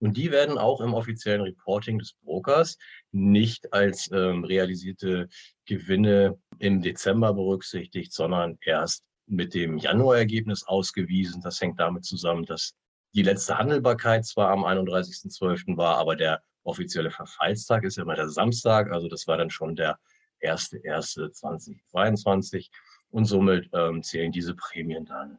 Und 0.00 0.16
die 0.16 0.30
werden 0.30 0.58
auch 0.58 0.80
im 0.80 0.94
offiziellen 0.94 1.42
Reporting 1.42 1.98
des 1.98 2.14
Brokers 2.22 2.78
nicht 3.10 3.72
als 3.72 4.08
ähm, 4.12 4.44
realisierte 4.44 5.28
Gewinne 5.66 6.38
im 6.58 6.82
Dezember 6.82 7.34
berücksichtigt, 7.34 8.12
sondern 8.12 8.58
erst 8.60 9.02
mit 9.26 9.54
dem 9.54 9.76
Januarergebnis 9.76 10.64
ausgewiesen. 10.64 11.42
Das 11.42 11.60
hängt 11.60 11.80
damit 11.80 12.04
zusammen, 12.04 12.44
dass 12.44 12.74
die 13.14 13.22
letzte 13.22 13.58
Handelbarkeit 13.58 14.24
zwar 14.24 14.50
am 14.50 14.64
31.12. 14.64 15.76
war, 15.76 15.96
aber 15.96 16.14
der 16.14 16.42
offizielle 16.68 17.10
Verfallstag 17.10 17.82
ist 17.84 17.96
ja 17.96 18.04
immer 18.04 18.14
der 18.14 18.28
Samstag, 18.28 18.92
also 18.92 19.08
das 19.08 19.26
war 19.26 19.36
dann 19.36 19.50
schon 19.50 19.74
der 19.74 19.98
1.1.2022 20.42 22.68
und 23.10 23.24
somit 23.24 23.70
ähm, 23.72 24.02
zählen 24.02 24.32
diese 24.32 24.54
Prämien 24.54 25.06
dann 25.06 25.38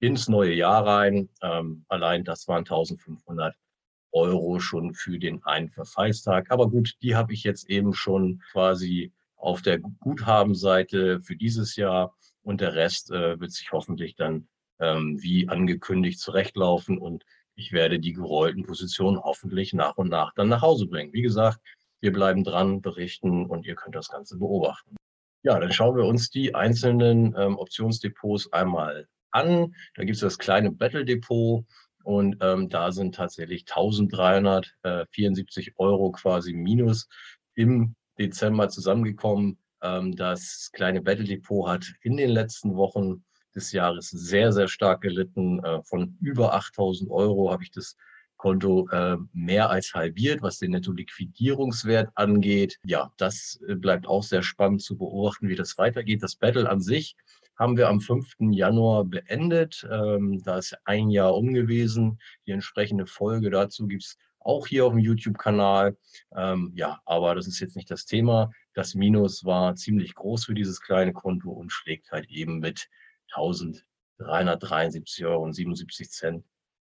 ins 0.00 0.28
neue 0.28 0.54
Jahr 0.54 0.86
rein. 0.86 1.28
Ähm, 1.42 1.84
allein 1.88 2.24
das 2.24 2.48
waren 2.48 2.60
1500 2.60 3.54
Euro 4.12 4.58
schon 4.58 4.94
für 4.94 5.18
den 5.18 5.42
einen 5.44 5.70
Verfallstag. 5.70 6.50
Aber 6.50 6.68
gut, 6.68 6.96
die 7.02 7.14
habe 7.14 7.32
ich 7.32 7.44
jetzt 7.44 7.70
eben 7.70 7.94
schon 7.94 8.42
quasi 8.50 9.12
auf 9.36 9.62
der 9.62 9.78
Guthabenseite 9.78 11.22
für 11.22 11.36
dieses 11.36 11.76
Jahr 11.76 12.14
und 12.42 12.60
der 12.60 12.74
Rest 12.74 13.10
äh, 13.10 13.40
wird 13.40 13.52
sich 13.52 13.72
hoffentlich 13.72 14.16
dann 14.16 14.48
ähm, 14.80 15.22
wie 15.22 15.48
angekündigt 15.48 16.18
zurechtlaufen 16.18 16.98
und 16.98 17.24
ich 17.54 17.72
werde 17.72 17.98
die 17.98 18.12
gerollten 18.12 18.64
Positionen 18.64 19.18
hoffentlich 19.18 19.72
nach 19.72 19.96
und 19.96 20.08
nach 20.08 20.32
dann 20.34 20.48
nach 20.48 20.62
Hause 20.62 20.86
bringen. 20.86 21.12
Wie 21.12 21.22
gesagt, 21.22 21.60
wir 22.00 22.12
bleiben 22.12 22.44
dran, 22.44 22.80
berichten 22.80 23.46
und 23.46 23.66
ihr 23.66 23.74
könnt 23.74 23.94
das 23.94 24.08
Ganze 24.08 24.38
beobachten. 24.38 24.96
Ja, 25.44 25.58
dann 25.58 25.72
schauen 25.72 25.96
wir 25.96 26.04
uns 26.04 26.30
die 26.30 26.54
einzelnen 26.54 27.34
ähm, 27.36 27.58
Optionsdepots 27.58 28.52
einmal 28.52 29.08
an. 29.30 29.74
Da 29.94 30.04
gibt 30.04 30.16
es 30.16 30.20
das 30.20 30.38
kleine 30.38 30.70
Battle 30.70 31.04
Depot 31.04 31.64
und 32.04 32.36
ähm, 32.40 32.68
da 32.68 32.92
sind 32.92 33.14
tatsächlich 33.14 33.64
1374 33.68 35.74
Euro 35.76 36.12
quasi 36.12 36.52
minus 36.52 37.08
im 37.54 37.94
Dezember 38.18 38.68
zusammengekommen. 38.68 39.58
Ähm, 39.82 40.16
das 40.16 40.70
kleine 40.72 41.02
Battle 41.02 41.24
Depot 41.24 41.68
hat 41.68 41.86
in 42.02 42.16
den 42.16 42.30
letzten 42.30 42.76
Wochen 42.76 43.24
des 43.54 43.72
Jahres 43.72 44.10
sehr, 44.10 44.52
sehr 44.52 44.68
stark 44.68 45.02
gelitten. 45.02 45.62
Äh, 45.64 45.82
von 45.82 46.16
über 46.20 46.54
8000 46.54 47.10
Euro 47.10 47.50
habe 47.50 47.62
ich 47.62 47.70
das 47.70 47.96
Konto 48.42 48.88
äh, 48.90 49.18
mehr 49.32 49.70
als 49.70 49.94
halbiert, 49.94 50.42
was 50.42 50.58
den 50.58 50.72
Netto-Liquidierungswert 50.72 52.10
angeht. 52.16 52.78
Ja, 52.84 53.12
das 53.16 53.60
äh, 53.68 53.76
bleibt 53.76 54.06
auch 54.08 54.24
sehr 54.24 54.42
spannend 54.42 54.82
zu 54.82 54.98
beobachten, 54.98 55.48
wie 55.48 55.54
das 55.54 55.78
weitergeht. 55.78 56.24
Das 56.24 56.34
Battle 56.34 56.68
an 56.68 56.80
sich 56.80 57.14
haben 57.56 57.76
wir 57.76 57.88
am 57.88 58.00
5. 58.00 58.34
Januar 58.50 59.04
beendet. 59.04 59.86
Ähm, 59.88 60.42
da 60.42 60.58
ist 60.58 60.76
ein 60.84 61.10
Jahr 61.10 61.36
um 61.36 61.54
gewesen. 61.54 62.18
Die 62.46 62.50
entsprechende 62.50 63.06
Folge 63.06 63.48
dazu 63.50 63.86
gibt 63.86 64.02
es 64.02 64.16
auch 64.40 64.66
hier 64.66 64.86
auf 64.86 64.92
dem 64.92 64.98
YouTube-Kanal. 64.98 65.96
Ähm, 66.34 66.72
ja, 66.74 67.00
aber 67.04 67.36
das 67.36 67.46
ist 67.46 67.60
jetzt 67.60 67.76
nicht 67.76 67.92
das 67.92 68.06
Thema. 68.06 68.50
Das 68.74 68.96
Minus 68.96 69.44
war 69.44 69.76
ziemlich 69.76 70.16
groß 70.16 70.46
für 70.46 70.54
dieses 70.54 70.80
kleine 70.80 71.12
Konto 71.12 71.50
und 71.50 71.70
schlägt 71.70 72.10
halt 72.10 72.28
eben 72.28 72.58
mit 72.58 72.88
1373,77 73.34 75.26
Euro 75.26 75.50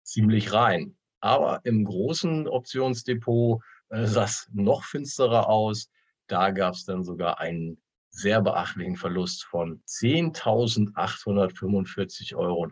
ziemlich 0.04 0.54
rein. 0.54 0.96
Aber 1.20 1.62
im 1.64 1.84
großen 1.86 2.48
Optionsdepot 2.48 3.62
äh, 3.90 4.06
sah 4.06 4.26
es 4.26 4.48
noch 4.54 4.84
finsterer 4.84 5.50
aus. 5.50 5.90
Da 6.28 6.52
gab 6.52 6.76
es 6.76 6.86
dann 6.86 7.04
sogar 7.04 7.40
einen 7.40 7.82
sehr 8.10 8.42
beachtlichen 8.42 8.96
Verlust 8.96 9.46
von 9.46 9.82
10.845,31 9.88 12.36
Euro. 12.36 12.68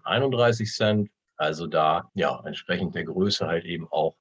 Also 1.35 1.65
da 1.67 2.09
ja 2.13 2.41
entsprechend 2.45 2.95
der 2.95 3.03
Größe 3.03 3.45
halt 3.45 3.65
eben 3.65 3.85
auch 3.89 4.15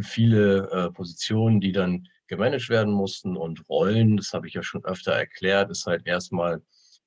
viele 0.00 0.68
äh, 0.70 0.90
Positionen, 0.90 1.60
die 1.60 1.72
dann 1.72 2.08
gemanagt 2.26 2.68
werden 2.68 2.92
mussten 2.92 3.36
und 3.36 3.68
Rollen, 3.68 4.16
das 4.16 4.32
habe 4.32 4.48
ich 4.48 4.54
ja 4.54 4.62
schon 4.62 4.84
öfter 4.84 5.12
erklärt, 5.12 5.70
ist 5.70 5.86
halt 5.86 6.06
erstmal 6.06 6.62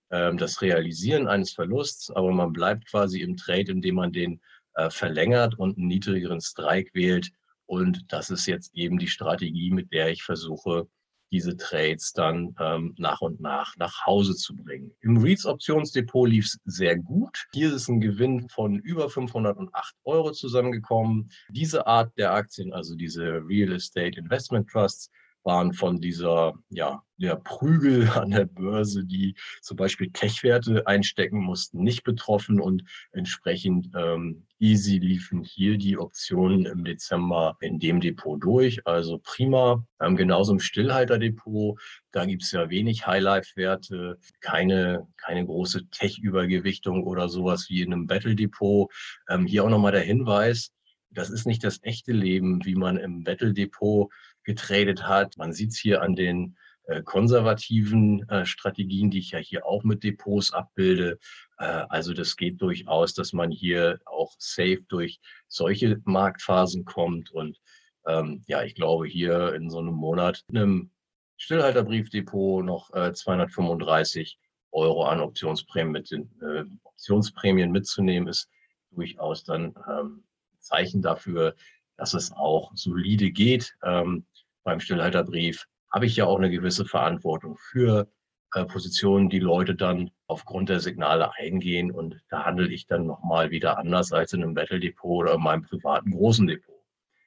das 0.10 0.62
Realisieren 0.62 1.28
eines 1.28 1.52
Verlusts, 1.52 2.10
aber 2.10 2.32
man 2.32 2.52
bleibt 2.52 2.90
quasi 2.90 3.22
im 3.22 3.38
Trade, 3.38 3.72
indem 3.72 3.96
man 3.96 4.12
den 4.12 4.42
äh, 4.76 4.90
verlängert 4.90 5.58
und 5.60 5.78
einen 5.78 5.88
niedrigeren 5.88 6.42
Strike 6.42 6.92
wählt. 6.94 7.32
Und 7.66 8.06
das 8.12 8.30
ist 8.30 8.48
jetzt 8.48 8.74
eben 8.74 8.98
die 8.98 9.08
Strategie, 9.08 9.72
mit 9.72 9.92
der 9.94 10.10
ich 10.10 10.24
versuche, 10.24 10.88
diese 11.32 11.56
Trades 11.58 12.14
dann 12.14 12.56
ähm, 12.60 12.96
nach 12.98 13.22
und 13.22 13.40
nach 13.40 13.76
nach 13.78 14.06
Hause 14.06 14.36
zu 14.36 14.56
bringen. 14.56 14.92
Im 15.02 15.18
REITs 15.18 15.46
Optionsdepot 15.46 16.28
lief 16.28 16.46
es 16.46 16.60
sehr 16.66 16.98
gut. 16.98 17.48
Hier 17.54 17.74
ist 17.74 17.88
ein 17.88 18.02
Gewinn 18.02 18.50
von 18.50 18.80
über 18.80 19.10
508 19.10 19.96
Euro 20.06 20.32
zusammengekommen. 20.32 21.30
Diese 21.50 21.86
Art 21.86 22.12
der 22.18 22.34
Aktien, 22.34 22.74
also 22.74 22.96
diese 22.96 23.42
Real 23.48 23.74
Estate 23.74 24.20
Investment 24.20 24.70
Trusts, 24.70 25.12
waren 25.50 25.74
von 25.74 26.00
dieser, 26.00 26.54
ja, 26.70 27.02
der 27.18 27.36
Prügel 27.36 28.08
an 28.16 28.30
der 28.30 28.46
Börse, 28.46 29.04
die 29.04 29.34
zum 29.64 29.78
Beispiel 29.78 30.12
Tech-Werte 30.12 30.86
einstecken 30.86 31.40
mussten, 31.40 31.82
nicht 31.82 32.04
betroffen 32.04 32.62
und 32.62 32.84
entsprechend 33.14 33.90
ähm, 33.96 34.46
easy 34.60 35.00
liefen 35.00 35.44
hier 35.44 35.80
die 35.80 35.98
Optionen 35.98 36.68
im 36.68 36.84
Dezember 36.84 37.58
in 37.62 37.80
dem 37.80 38.00
Depot 38.00 38.42
durch. 38.42 38.86
Also 38.86 39.18
prima. 39.24 39.84
Ähm, 40.00 40.16
genauso 40.16 40.52
im 40.54 40.60
Stillhalterdepot, 40.60 41.80
da 42.12 42.26
gibt 42.26 42.44
es 42.44 42.52
ja 42.52 42.70
wenig 42.70 43.08
Highlife-Werte, 43.08 44.20
keine, 44.42 45.08
keine 45.18 45.48
große 45.48 45.90
Tech-Übergewichtung 45.90 47.04
oder 47.04 47.28
sowas 47.28 47.66
wie 47.70 47.82
in 47.82 47.92
einem 47.92 48.06
Battle-Depot. 48.06 48.92
Ähm, 49.30 49.48
hier 49.48 49.64
auch 49.64 49.70
nochmal 49.70 49.94
der 49.94 50.02
Hinweis, 50.02 50.72
das 51.12 51.30
ist 51.30 51.48
nicht 51.48 51.64
das 51.64 51.80
echte 51.82 52.12
Leben, 52.12 52.64
wie 52.66 52.76
man 52.76 52.98
im 52.98 53.24
Battle-Depot 53.24 54.12
getradet 54.44 55.04
hat. 55.04 55.38
Man 55.38 55.54
sieht 55.54 55.72
es 55.72 55.78
hier 55.78 56.02
an 56.02 56.16
den 56.16 56.58
äh, 56.90 57.04
konservativen 57.04 58.28
äh, 58.30 58.46
Strategien, 58.46 59.12
die 59.12 59.20
ich 59.20 59.32
ja 59.32 59.40
hier 59.40 59.66
auch 59.66 59.84
mit 59.84 60.04
Depots 60.04 60.54
abbilde. 60.54 61.20
Äh, 61.60 61.66
also 61.66 62.14
das 62.14 62.36
geht 62.36 62.62
durchaus, 62.62 63.14
dass 63.14 63.32
man 63.32 63.52
hier 63.52 64.00
auch 64.06 64.34
safe 64.40 64.82
durch 64.88 65.20
solche 65.48 66.02
Marktphasen 66.06 66.86
kommt. 66.86 67.32
Und 67.32 67.60
ähm, 68.08 68.44
ja, 68.48 68.64
ich 68.64 68.74
glaube 68.74 69.08
hier 69.08 69.54
in 69.54 69.70
so 69.70 69.78
einem 69.78 69.94
Monat 69.94 70.44
einem 70.50 70.92
Stillhalterbriefdepot 71.38 72.66
noch 72.66 72.90
235 72.92 74.40
äh, 74.42 74.50
Euro 74.72 75.06
an 75.06 75.22
Optionsprämien, 75.22 75.92
mit 75.92 76.12
den, 76.12 76.30
äh, 76.42 76.64
Optionsprämien 76.84 77.72
mitzunehmen, 77.72 78.28
ist 78.28 78.50
durchaus 78.92 79.44
dann 79.44 79.76
ähm, 79.88 80.24
Zeichen 80.60 81.02
dafür, 81.02 81.56
dass 82.00 82.14
es 82.14 82.32
auch 82.32 82.72
solide 82.76 83.30
geht. 83.32 83.76
Ähm, 83.84 84.26
beim 84.64 84.80
Stillhalterbrief 84.80 85.66
habe 85.92 86.06
ich 86.06 86.16
ja 86.16 86.26
auch 86.26 86.38
eine 86.38 86.50
gewisse 86.50 86.86
Verantwortung 86.86 87.58
für 87.58 88.08
äh, 88.54 88.66
Positionen, 88.66 89.30
die 89.30 89.40
Leute 89.40 89.76
dann 89.76 90.12
aufgrund 90.28 90.70
der 90.70 90.80
Signale 90.80 91.34
eingehen. 91.36 91.92
Und 91.92 92.22
da 92.30 92.46
handle 92.46 92.70
ich 92.70 92.88
dann 92.88 93.06
nochmal 93.06 93.52
wieder 93.52 93.78
anders 93.78 94.14
als 94.14 94.34
in 94.34 94.44
einem 94.44 94.54
Battle 94.54 94.80
Depot 94.80 95.24
oder 95.24 95.34
in 95.36 95.42
meinem 95.42 95.64
privaten 95.64 96.12
großen 96.12 96.48
Depot. 96.48 96.76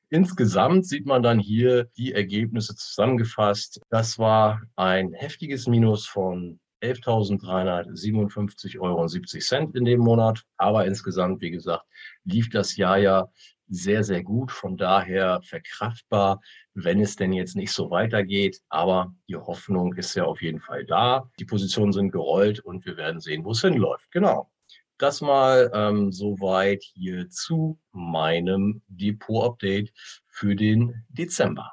Insgesamt 0.09 0.87
sieht 0.87 1.07
man 1.07 1.23
dann 1.23 1.39
hier 1.39 1.85
die 1.97 2.13
Ergebnisse 2.13 2.75
zusammengefasst. 2.75 3.81
Das 3.89 4.19
war 4.19 4.63
ein 4.77 5.13
heftiges 5.15 5.67
Minus 5.67 6.07
von 6.07 6.61
11.357,70 6.83 8.81
Euro 8.81 9.07
in 9.75 9.85
dem 9.85 10.01
Monat. 10.01 10.43
Aber 10.57 10.87
insgesamt, 10.87 11.41
wie 11.41 11.51
gesagt, 11.51 11.85
lief 12.25 12.51
das 12.51 12.77
Jahr 12.77 12.99
ja 12.99 13.29
sehr, 13.73 14.05
sehr 14.05 14.23
gut. 14.23 14.53
Von 14.53 14.77
daher 14.77 15.41
verkraftbar, 15.43 16.41
wenn 16.75 17.01
es 17.01 17.17
denn 17.17 17.33
jetzt 17.33 17.57
nicht 17.57 17.73
so 17.73 17.91
weitergeht. 17.91 18.61
Aber 18.69 19.15
die 19.29 19.37
Hoffnung 19.37 19.95
ist 19.95 20.15
ja 20.15 20.25
auf 20.25 20.43
jeden 20.43 20.61
Fall 20.61 20.85
da. 20.85 21.31
Die 21.39 21.45
Positionen 21.45 21.93
sind 21.93 22.13
gerollt 22.13 22.61
und 22.61 22.85
wir 22.85 22.97
werden 22.97 23.21
sehen, 23.21 23.45
wo 23.45 23.53
es 23.53 23.63
hinläuft. 23.63 24.11
Genau. 24.13 24.51
Das 24.99 25.21
mal 25.21 25.71
ähm, 25.75 26.13
soweit 26.13 26.85
hier 26.95 27.29
zu 27.29 27.79
meinem 27.93 28.83
Depot-Update 28.89 29.93
für 30.29 30.55
den 30.55 31.05
Dezember. 31.09 31.73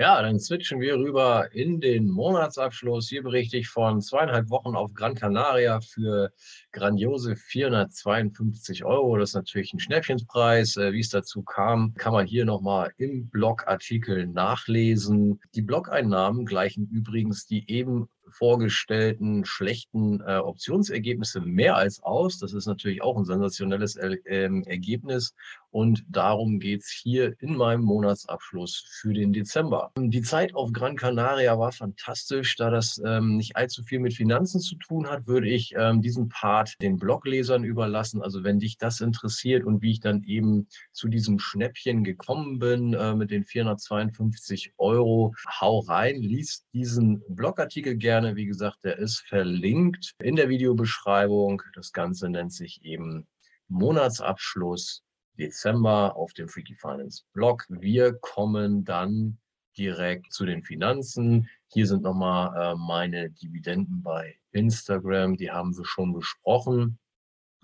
Ja, 0.00 0.22
dann 0.22 0.40
switchen 0.40 0.80
wir 0.80 0.94
rüber 0.94 1.52
in 1.52 1.78
den 1.78 2.08
Monatsabschluss. 2.08 3.10
Hier 3.10 3.22
berichte 3.22 3.58
ich 3.58 3.68
von 3.68 4.00
zweieinhalb 4.00 4.48
Wochen 4.48 4.74
auf 4.74 4.94
Gran 4.94 5.14
Canaria 5.14 5.82
für 5.82 6.32
grandiose 6.72 7.36
452 7.36 8.84
Euro. 8.84 9.16
Das 9.16 9.30
ist 9.30 9.34
natürlich 9.34 9.72
ein 9.72 9.80
Schnäppchenspreis. 9.80 10.76
Äh, 10.76 10.92
wie 10.92 11.00
es 11.00 11.10
dazu 11.10 11.42
kam, 11.42 11.94
kann 11.94 12.12
man 12.12 12.26
hier 12.26 12.44
nochmal 12.44 12.92
im 12.96 13.28
Blogartikel 13.28 14.26
nachlesen. 14.26 15.40
Die 15.54 15.62
Blogeinnahmen 15.62 16.46
gleichen 16.46 16.88
übrigens 16.88 17.46
die 17.46 17.70
eben 17.70 18.08
vorgestellten 18.30 19.44
schlechten 19.44 20.20
äh, 20.20 20.36
Optionsergebnisse 20.36 21.40
mehr 21.40 21.76
als 21.76 22.02
aus. 22.02 22.38
Das 22.38 22.52
ist 22.52 22.66
natürlich 22.66 23.02
auch 23.02 23.16
ein 23.16 23.24
sensationelles 23.24 23.96
er 23.96 24.12
äh, 24.26 24.62
Ergebnis. 24.66 25.34
Und 25.70 26.04
darum 26.08 26.58
geht 26.58 26.82
es 26.82 26.88
hier 26.88 27.34
in 27.40 27.56
meinem 27.56 27.82
Monatsabschluss 27.82 28.84
für 29.00 29.12
den 29.12 29.32
Dezember. 29.32 29.92
Die 29.96 30.22
Zeit 30.22 30.54
auf 30.54 30.72
Gran 30.72 30.96
Canaria 30.96 31.58
war 31.58 31.70
fantastisch. 31.72 32.56
Da 32.56 32.70
das 32.70 33.00
ähm, 33.04 33.36
nicht 33.36 33.56
allzu 33.56 33.82
viel 33.84 34.00
mit 34.00 34.14
Finanzen 34.14 34.60
zu 34.60 34.76
tun 34.76 35.08
hat, 35.08 35.26
würde 35.26 35.48
ich 35.48 35.72
ähm, 35.76 36.02
diesen 36.02 36.28
Part 36.28 36.59
den 36.80 36.96
Bloglesern 36.96 37.64
überlassen. 37.64 38.22
Also 38.22 38.44
wenn 38.44 38.58
dich 38.58 38.78
das 38.78 39.00
interessiert 39.00 39.64
und 39.64 39.82
wie 39.82 39.92
ich 39.92 40.00
dann 40.00 40.22
eben 40.24 40.68
zu 40.92 41.08
diesem 41.08 41.38
Schnäppchen 41.38 42.04
gekommen 42.04 42.58
bin 42.58 42.94
äh, 42.94 43.14
mit 43.14 43.30
den 43.30 43.44
452 43.44 44.74
Euro, 44.78 45.34
hau 45.60 45.80
rein, 45.80 46.16
liest 46.20 46.66
diesen 46.72 47.22
Blogartikel 47.28 47.96
gerne. 47.96 48.36
Wie 48.36 48.46
gesagt, 48.46 48.84
der 48.84 48.98
ist 48.98 49.20
verlinkt 49.20 50.12
in 50.22 50.36
der 50.36 50.48
Videobeschreibung. 50.48 51.62
Das 51.74 51.92
Ganze 51.92 52.28
nennt 52.28 52.52
sich 52.52 52.84
eben 52.84 53.26
Monatsabschluss 53.68 55.02
Dezember 55.38 56.16
auf 56.16 56.32
dem 56.34 56.48
Freaky 56.48 56.74
Finance 56.74 57.24
Blog. 57.32 57.64
Wir 57.68 58.12
kommen 58.14 58.84
dann 58.84 59.38
direkt 59.76 60.32
zu 60.32 60.44
den 60.44 60.62
Finanzen. 60.62 61.48
Hier 61.68 61.86
sind 61.86 62.02
nochmal 62.02 62.54
äh, 62.56 62.76
meine 62.76 63.30
Dividenden 63.30 64.02
bei 64.02 64.39
Instagram, 64.52 65.36
die 65.36 65.50
haben 65.50 65.76
wir 65.76 65.84
schon 65.84 66.12
besprochen. 66.12 66.98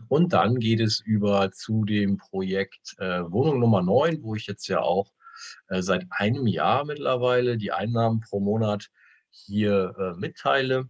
Und 0.08 0.32
dann 0.32 0.58
geht 0.58 0.80
es 0.80 1.00
über 1.00 1.50
zu 1.52 1.84
dem 1.84 2.18
Projekt 2.18 2.94
äh, 2.98 3.22
Wohnung 3.30 3.60
Nummer 3.60 3.82
9, 3.82 4.22
wo 4.22 4.34
ich 4.34 4.46
jetzt 4.46 4.68
ja 4.68 4.80
auch 4.80 5.10
äh, 5.68 5.82
seit 5.82 6.06
einem 6.10 6.46
Jahr 6.46 6.84
mittlerweile 6.84 7.56
die 7.56 7.72
Einnahmen 7.72 8.20
pro 8.20 8.40
Monat 8.40 8.88
hier 9.30 9.94
äh, 9.98 10.18
mitteile. 10.18 10.88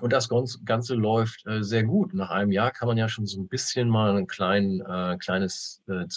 Und 0.00 0.12
das 0.12 0.28
Ganze 0.64 0.94
läuft 0.94 1.46
äh, 1.46 1.62
sehr 1.62 1.84
gut. 1.84 2.14
Nach 2.14 2.30
einem 2.30 2.50
Jahr 2.50 2.72
kann 2.72 2.88
man 2.88 2.96
ja 2.96 3.08
schon 3.08 3.26
so 3.26 3.40
ein 3.40 3.48
bisschen 3.48 3.88
mal 3.88 4.16
ein 4.16 4.26
klein, 4.26 4.80
äh, 4.80 5.16
kleines 5.18 5.82
äh, 5.86 6.08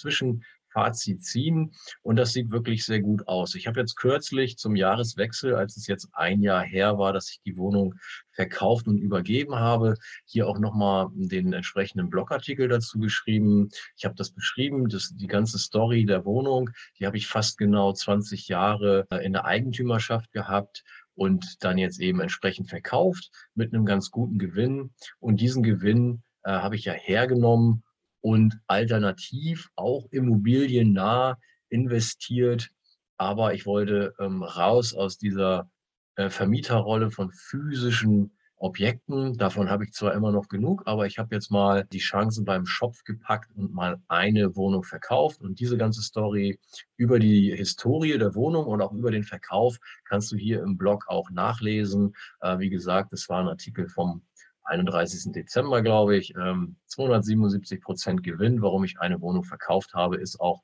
Zwischenfazit 0.78 1.24
ziehen. 1.24 1.72
Und 2.02 2.18
das 2.18 2.34
sieht 2.34 2.52
wirklich 2.52 2.86
sehr 2.86 3.02
gut 3.02 3.28
aus. 3.28 3.56
Ich 3.56 3.68
habe 3.68 3.80
jetzt 3.80 3.96
kürzlich 3.96 4.58
zum 4.58 4.76
Jahreswechsel, 4.76 5.56
als 5.56 5.78
es 5.78 5.88
jetzt 5.88 6.10
ein 6.14 6.42
Jahr 6.42 6.64
her 6.64 6.98
war, 6.98 7.14
dass 7.14 7.30
ich 7.32 7.42
die 7.46 7.58
Wohnung 7.58 7.96
verkauft 8.32 8.88
und 8.88 8.98
übergeben 8.98 9.56
habe, 9.56 9.96
hier 10.26 10.48
auch 10.48 10.60
nochmal 10.60 11.08
den 11.14 11.54
entsprechenden 11.54 12.10
Blogartikel 12.10 12.68
dazu 12.68 13.00
geschrieben. 13.00 13.70
Ich 13.98 14.06
habe 14.06 14.16
das 14.16 14.32
beschrieben, 14.32 14.90
das, 14.90 15.14
die 15.16 15.28
ganze 15.28 15.58
Story 15.58 16.06
der 16.06 16.26
Wohnung, 16.26 16.70
die 17.00 17.08
habe 17.08 17.18
ich 17.18 17.28
fast 17.28 17.58
genau 17.58 17.94
20 17.94 18.48
Jahre 18.48 19.08
äh, 19.10 19.26
in 19.26 19.34
der 19.34 19.46
Eigentümerschaft 19.46 20.32
gehabt 20.32 20.84
und 21.16 21.64
dann 21.64 21.80
jetzt 21.80 22.00
eben 22.00 22.20
entsprechend 22.20 22.70
verkauft 22.70 23.32
mit 23.56 23.74
einem 23.74 23.86
ganz 23.86 24.12
guten 24.12 24.38
Gewinn. 24.38 24.92
Und 25.20 25.42
diesen 25.42 25.64
Gewinn 25.64 26.22
äh, 26.44 26.52
habe 26.52 26.76
ich 26.76 26.86
ja 26.86 26.94
hergenommen 26.94 27.84
und 28.22 28.60
alternativ 28.68 29.70
auch 29.76 30.08
immobiliennah 30.12 31.38
investiert. 31.70 32.70
Aber 33.18 33.54
ich 33.54 33.66
wollte 33.66 34.14
ähm, 34.20 34.44
raus 34.44 34.94
aus 34.94 35.18
dieser 35.18 35.70
äh, 36.16 36.30
Vermieterrolle 36.30 37.12
von 37.12 37.32
physischen 37.32 38.32
Objekten. 38.60 39.38
Davon 39.38 39.70
habe 39.70 39.86
ich 39.86 39.94
zwar 39.94 40.14
immer 40.14 40.32
noch 40.32 40.48
genug, 40.48 40.84
aber 40.86 41.06
ich 41.06 41.20
habe 41.20 41.36
jetzt 41.36 41.52
mal 41.52 41.86
die 41.86 42.00
Chancen 42.00 42.44
beim 42.44 42.66
Schopf 42.66 43.04
gepackt 43.04 43.52
und 43.56 43.74
mal 43.74 44.02
eine 44.08 44.56
Wohnung 44.56 44.84
verkauft. 44.84 45.42
Und 45.42 45.60
diese 45.60 45.78
ganze 45.78 46.02
Story 46.02 46.60
über 46.96 47.20
die 47.20 47.56
Historie 47.56 48.18
der 48.18 48.34
Wohnung 48.34 48.66
und 48.66 48.82
auch 48.82 48.94
über 48.94 49.12
den 49.12 49.24
Verkauf 49.24 49.78
kannst 50.06 50.32
du 50.32 50.38
hier 50.38 50.64
im 50.64 50.78
Blog 50.78 51.06
auch 51.08 51.30
nachlesen. 51.30 52.16
Äh, 52.42 52.60
wie 52.60 52.70
gesagt, 52.70 53.14
es 53.14 53.30
war 53.30 53.42
ein 53.42 53.48
Artikel 53.48 53.88
vom 53.90 54.24
31. 54.68 55.32
Dezember, 55.32 55.82
glaube 55.82 56.18
ich. 56.18 56.34
Ähm, 56.36 56.78
277 56.88 57.82
Prozent 57.82 58.24
Gewinn. 58.24 58.62
Warum 58.62 58.84
ich 58.84 59.00
eine 59.00 59.22
Wohnung 59.22 59.44
verkauft 59.44 59.94
habe, 59.94 60.18
ist 60.18 60.40
auch 60.40 60.62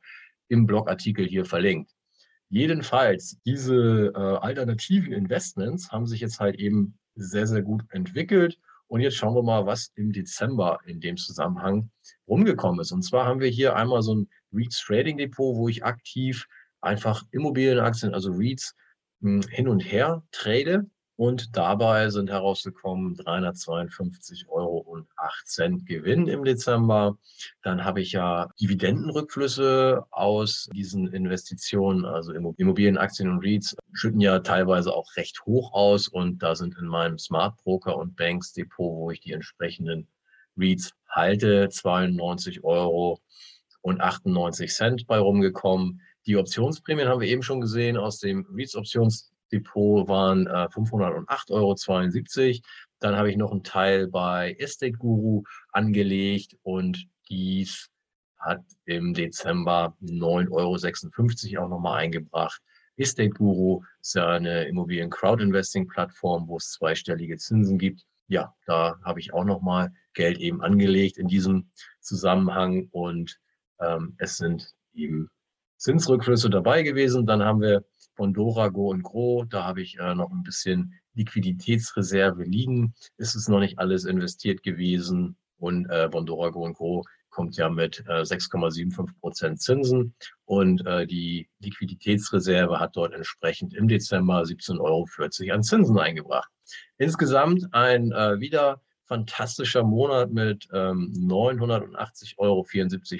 im 0.47 0.65
Blogartikel 0.65 1.25
hier 1.25 1.45
verlinkt. 1.45 1.91
Jedenfalls, 2.49 3.39
diese 3.45 4.11
äh, 4.15 4.17
alternativen 4.17 5.11
Investments 5.11 5.91
haben 5.91 6.05
sich 6.05 6.21
jetzt 6.21 6.39
halt 6.39 6.55
eben 6.55 6.97
sehr, 7.15 7.47
sehr 7.47 7.61
gut 7.61 7.83
entwickelt. 7.89 8.59
Und 8.87 9.01
jetzt 9.01 9.15
schauen 9.15 9.33
wir 9.33 9.41
mal, 9.41 9.65
was 9.65 9.91
im 9.95 10.11
Dezember 10.11 10.79
in 10.85 10.99
dem 10.99 11.17
Zusammenhang 11.17 11.89
rumgekommen 12.27 12.79
ist. 12.79 12.91
Und 12.91 13.01
zwar 13.01 13.25
haben 13.25 13.39
wir 13.39 13.49
hier 13.49 13.75
einmal 13.75 14.03
so 14.03 14.13
ein 14.13 14.29
REITs 14.51 14.83
Trading 14.85 15.17
Depot, 15.17 15.55
wo 15.55 15.67
ich 15.67 15.83
aktiv 15.83 16.45
einfach 16.81 17.23
Immobilienaktien, 17.31 18.13
also 18.13 18.31
REITs, 18.33 18.75
hm, 19.21 19.41
hin 19.49 19.67
und 19.67 19.79
her 19.79 20.23
trade. 20.31 20.85
Und 21.15 21.55
dabei 21.55 22.09
sind 22.09 22.31
herausgekommen 22.31 23.15
352,08 23.15 24.47
Euro 24.49 24.83
Gewinn 25.85 26.27
im 26.27 26.43
Dezember. 26.43 27.17
Dann 27.61 27.85
habe 27.85 28.01
ich 28.01 28.13
ja 28.13 28.49
Dividendenrückflüsse 28.59 30.05
aus 30.09 30.69
diesen 30.73 31.13
Investitionen, 31.13 32.05
also 32.05 32.33
Immobilienaktien 32.33 33.29
und 33.29 33.45
REITs, 33.45 33.75
schütten 33.91 34.21
ja 34.21 34.39
teilweise 34.39 34.91
auch 34.93 35.15
recht 35.15 35.45
hoch 35.45 35.73
aus. 35.73 36.07
Und 36.07 36.41
da 36.41 36.55
sind 36.55 36.77
in 36.79 36.87
meinem 36.87 37.19
Smart 37.19 37.57
Broker 37.63 37.95
und 37.97 38.15
Banks 38.15 38.53
Depot, 38.53 38.91
wo 38.91 39.11
ich 39.11 39.21
die 39.21 39.33
entsprechenden 39.33 40.07
REITs 40.57 40.93
halte, 41.09 41.69
92 41.69 42.63
Euro 42.63 43.19
und 43.81 44.01
98 44.01 44.73
Cent 44.73 45.05
bei 45.05 45.19
rumgekommen. 45.19 46.01
Die 46.25 46.37
Optionsprämien 46.37 47.07
haben 47.07 47.21
wir 47.21 47.27
eben 47.27 47.43
schon 47.43 47.61
gesehen 47.61 47.97
aus 47.97 48.17
dem 48.17 48.47
REITs 48.49 48.75
Options 48.75 49.32
Depot 49.53 50.07
waren 50.07 50.47
äh, 50.47 50.67
508,72 50.73 51.51
Euro. 51.51 52.61
Dann 52.99 53.15
habe 53.15 53.29
ich 53.29 53.37
noch 53.37 53.51
einen 53.51 53.63
Teil 53.63 54.07
bei 54.07 54.55
Estate 54.59 54.93
Guru 54.93 55.43
angelegt 55.71 56.57
und 56.63 57.05
dies 57.29 57.89
hat 58.39 58.63
im 58.85 59.13
Dezember 59.13 59.95
9,56 60.01 61.55
Euro 61.55 61.65
auch 61.65 61.69
nochmal 61.69 61.99
eingebracht. 61.99 62.61
Estate 62.97 63.29
Guru 63.29 63.83
ist 64.01 64.15
ja 64.15 64.27
eine 64.29 64.65
Immobilien-Crowd-Investing-Plattform, 64.65 66.47
wo 66.47 66.57
es 66.57 66.71
zweistellige 66.71 67.37
Zinsen 67.37 67.77
gibt. 67.77 68.03
Ja, 68.27 68.53
da 68.65 68.99
habe 69.03 69.19
ich 69.19 69.33
auch 69.33 69.43
nochmal 69.43 69.91
Geld 70.13 70.39
eben 70.39 70.61
angelegt 70.61 71.17
in 71.17 71.27
diesem 71.27 71.69
Zusammenhang 72.01 72.87
und 72.91 73.39
ähm, 73.79 74.15
es 74.17 74.37
sind 74.37 74.73
eben 74.93 75.29
Zinsrückflüsse 75.77 76.49
dabei 76.49 76.83
gewesen. 76.83 77.25
Dann 77.25 77.43
haben 77.43 77.61
wir 77.61 77.83
von 78.15 78.33
Go 78.33 78.89
und 78.89 79.03
Gro. 79.03 79.45
Da 79.45 79.65
habe 79.65 79.81
ich 79.81 79.97
äh, 79.99 80.15
noch 80.15 80.31
ein 80.31 80.43
bisschen 80.43 80.93
Liquiditätsreserve 81.15 82.43
liegen. 82.43 82.93
Ist 83.17 83.35
es 83.35 83.47
noch 83.47 83.59
nicht 83.59 83.79
alles 83.79 84.05
investiert 84.05 84.63
gewesen. 84.63 85.35
Und 85.57 85.89
äh, 85.89 86.09
Bondora 86.09 86.49
Go 86.49 86.65
und 86.65 86.73
Gro 86.73 87.05
kommt 87.29 87.57
ja 87.57 87.69
mit 87.69 88.03
äh, 88.07 88.21
6,75 88.21 89.19
Prozent 89.19 89.61
Zinsen. 89.61 90.15
Und 90.45 90.85
äh, 90.85 91.07
die 91.07 91.49
Liquiditätsreserve 91.59 92.79
hat 92.79 92.95
dort 92.95 93.13
entsprechend 93.13 93.73
im 93.73 93.87
Dezember 93.87 94.41
17,40 94.41 94.79
Euro 94.79 95.07
an 95.53 95.63
Zinsen 95.63 95.97
eingebracht. 95.97 96.49
Insgesamt 96.97 97.73
ein 97.73 98.11
äh, 98.11 98.39
wieder 98.39 98.81
fantastischer 99.13 99.83
Monat 99.83 100.31
mit 100.31 100.67
ähm, 100.73 101.13
980,74 101.15 102.33
Euro 102.37 102.65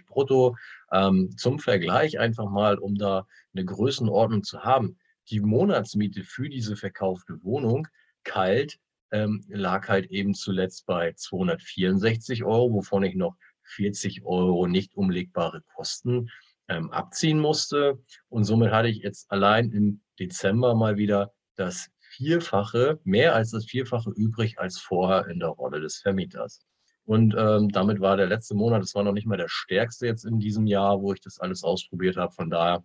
brutto. 0.08 0.56
Ähm, 0.92 1.38
zum 1.38 1.60
Vergleich 1.60 2.18
einfach 2.18 2.50
mal, 2.50 2.80
um 2.80 2.96
da 2.96 3.28
eine 3.54 3.64
Größenordnung 3.64 4.44
zu 4.44 4.64
haben. 4.64 4.98
Die 5.30 5.40
Monatsmiete 5.40 6.24
für 6.24 6.50
diese 6.50 6.76
verkaufte 6.76 7.44
Wohnung 7.44 7.88
kalt 8.24 8.80
ähm, 9.12 9.46
lag 9.50 9.88
halt 9.88 10.10
eben 10.10 10.34
zuletzt 10.34 10.88
bei 10.88 11.14
264 11.14 12.44
Euro, 12.44 12.74
wovon 12.74 13.04
ich 13.04 13.14
noch 13.14 13.36
40 13.62 14.26
Euro 14.26 14.66
nicht 14.66 14.96
umlegbare 14.96 15.62
Kosten 15.76 16.32
ähm, 16.70 16.90
abziehen 16.90 17.40
musste. 17.40 18.00
Und 18.30 18.46
somit 18.46 18.72
hatte 18.72 18.88
ich 18.88 19.04
jetzt 19.04 19.32
allein 19.32 19.72
im 19.72 20.02
Dezember 20.20 20.74
mal 20.74 20.98
wieder 20.98 21.32
das 21.56 21.92
Vierfache, 22.16 23.00
mehr 23.04 23.36
als 23.36 23.52
das 23.52 23.66
Vierfache 23.66 24.12
übrig 24.12 24.60
als 24.60 24.80
vorher 24.80 25.28
in 25.28 25.40
der 25.40 25.50
Rolle 25.50 25.82
des 25.82 25.98
Vermieters. 25.98 26.62
Und 27.06 27.36
ähm, 27.38 27.70
damit 27.70 28.00
war 28.00 28.16
der 28.16 28.28
letzte 28.28 28.56
Monat, 28.56 28.82
das 28.82 28.96
war 28.96 29.04
noch 29.04 29.12
nicht 29.12 29.28
mal 29.28 29.38
der 29.38 29.50
stärkste 29.50 30.06
jetzt 30.08 30.24
in 30.24 30.40
diesem 30.40 30.68
Jahr, 30.68 31.02
wo 31.02 31.14
ich 31.14 31.22
das 31.22 31.40
alles 31.40 31.64
ausprobiert 31.64 32.16
habe. 32.16 32.34
Von 32.34 32.50
daher 32.50 32.84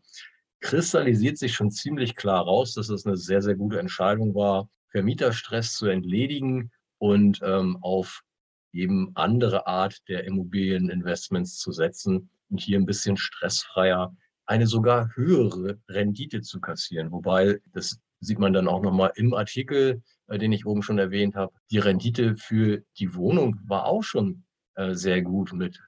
kristallisiert 0.61 1.39
sich 1.39 1.55
schon 1.55 1.71
ziemlich 1.71 2.17
klar 2.17 2.43
raus, 2.43 2.75
dass 2.75 2.89
es 2.89 3.07
eine 3.07 3.17
sehr, 3.17 3.43
sehr 3.43 3.55
gute 3.55 3.79
Entscheidung 3.79 4.35
war, 4.35 4.69
Vermieterstress 4.91 5.75
zu 5.75 5.87
entledigen 5.87 6.71
und 6.99 7.41
ähm, 7.43 7.79
auf 7.81 8.23
eben 8.73 9.13
andere 9.15 9.67
Art 9.67 9.99
der 10.09 10.25
Immobilieninvestments 10.25 11.59
zu 11.59 11.73
setzen 11.73 12.31
und 12.51 12.61
hier 12.61 12.79
ein 12.79 12.87
bisschen 12.87 13.17
stressfreier 13.17 14.17
eine 14.47 14.67
sogar 14.67 15.15
höhere 15.15 15.79
Rendite 15.89 16.41
zu 16.41 16.61
kassieren. 16.61 17.13
Wobei 17.13 17.61
das 17.73 18.01
sieht 18.21 18.39
man 18.39 18.53
dann 18.53 18.69
auch 18.69 18.83
nochmal 18.83 19.13
im 19.17 19.35
Artikel, 19.35 20.03
äh, 20.29 20.39
den 20.39 20.53
ich 20.53 20.67
oben 20.67 20.83
schon 20.83 20.99
erwähnt 20.99 21.35
habe. 21.37 21.53
Die 21.71 21.79
Rendite 21.79 22.37
für 22.37 22.83
die 22.99 23.15
Wohnung 23.15 23.59
war 23.67 23.87
auch 23.87 24.03
schon 24.03 24.45
äh, 24.75 24.95
sehr 24.95 25.23
gut 25.23 25.53
mit 25.53 25.81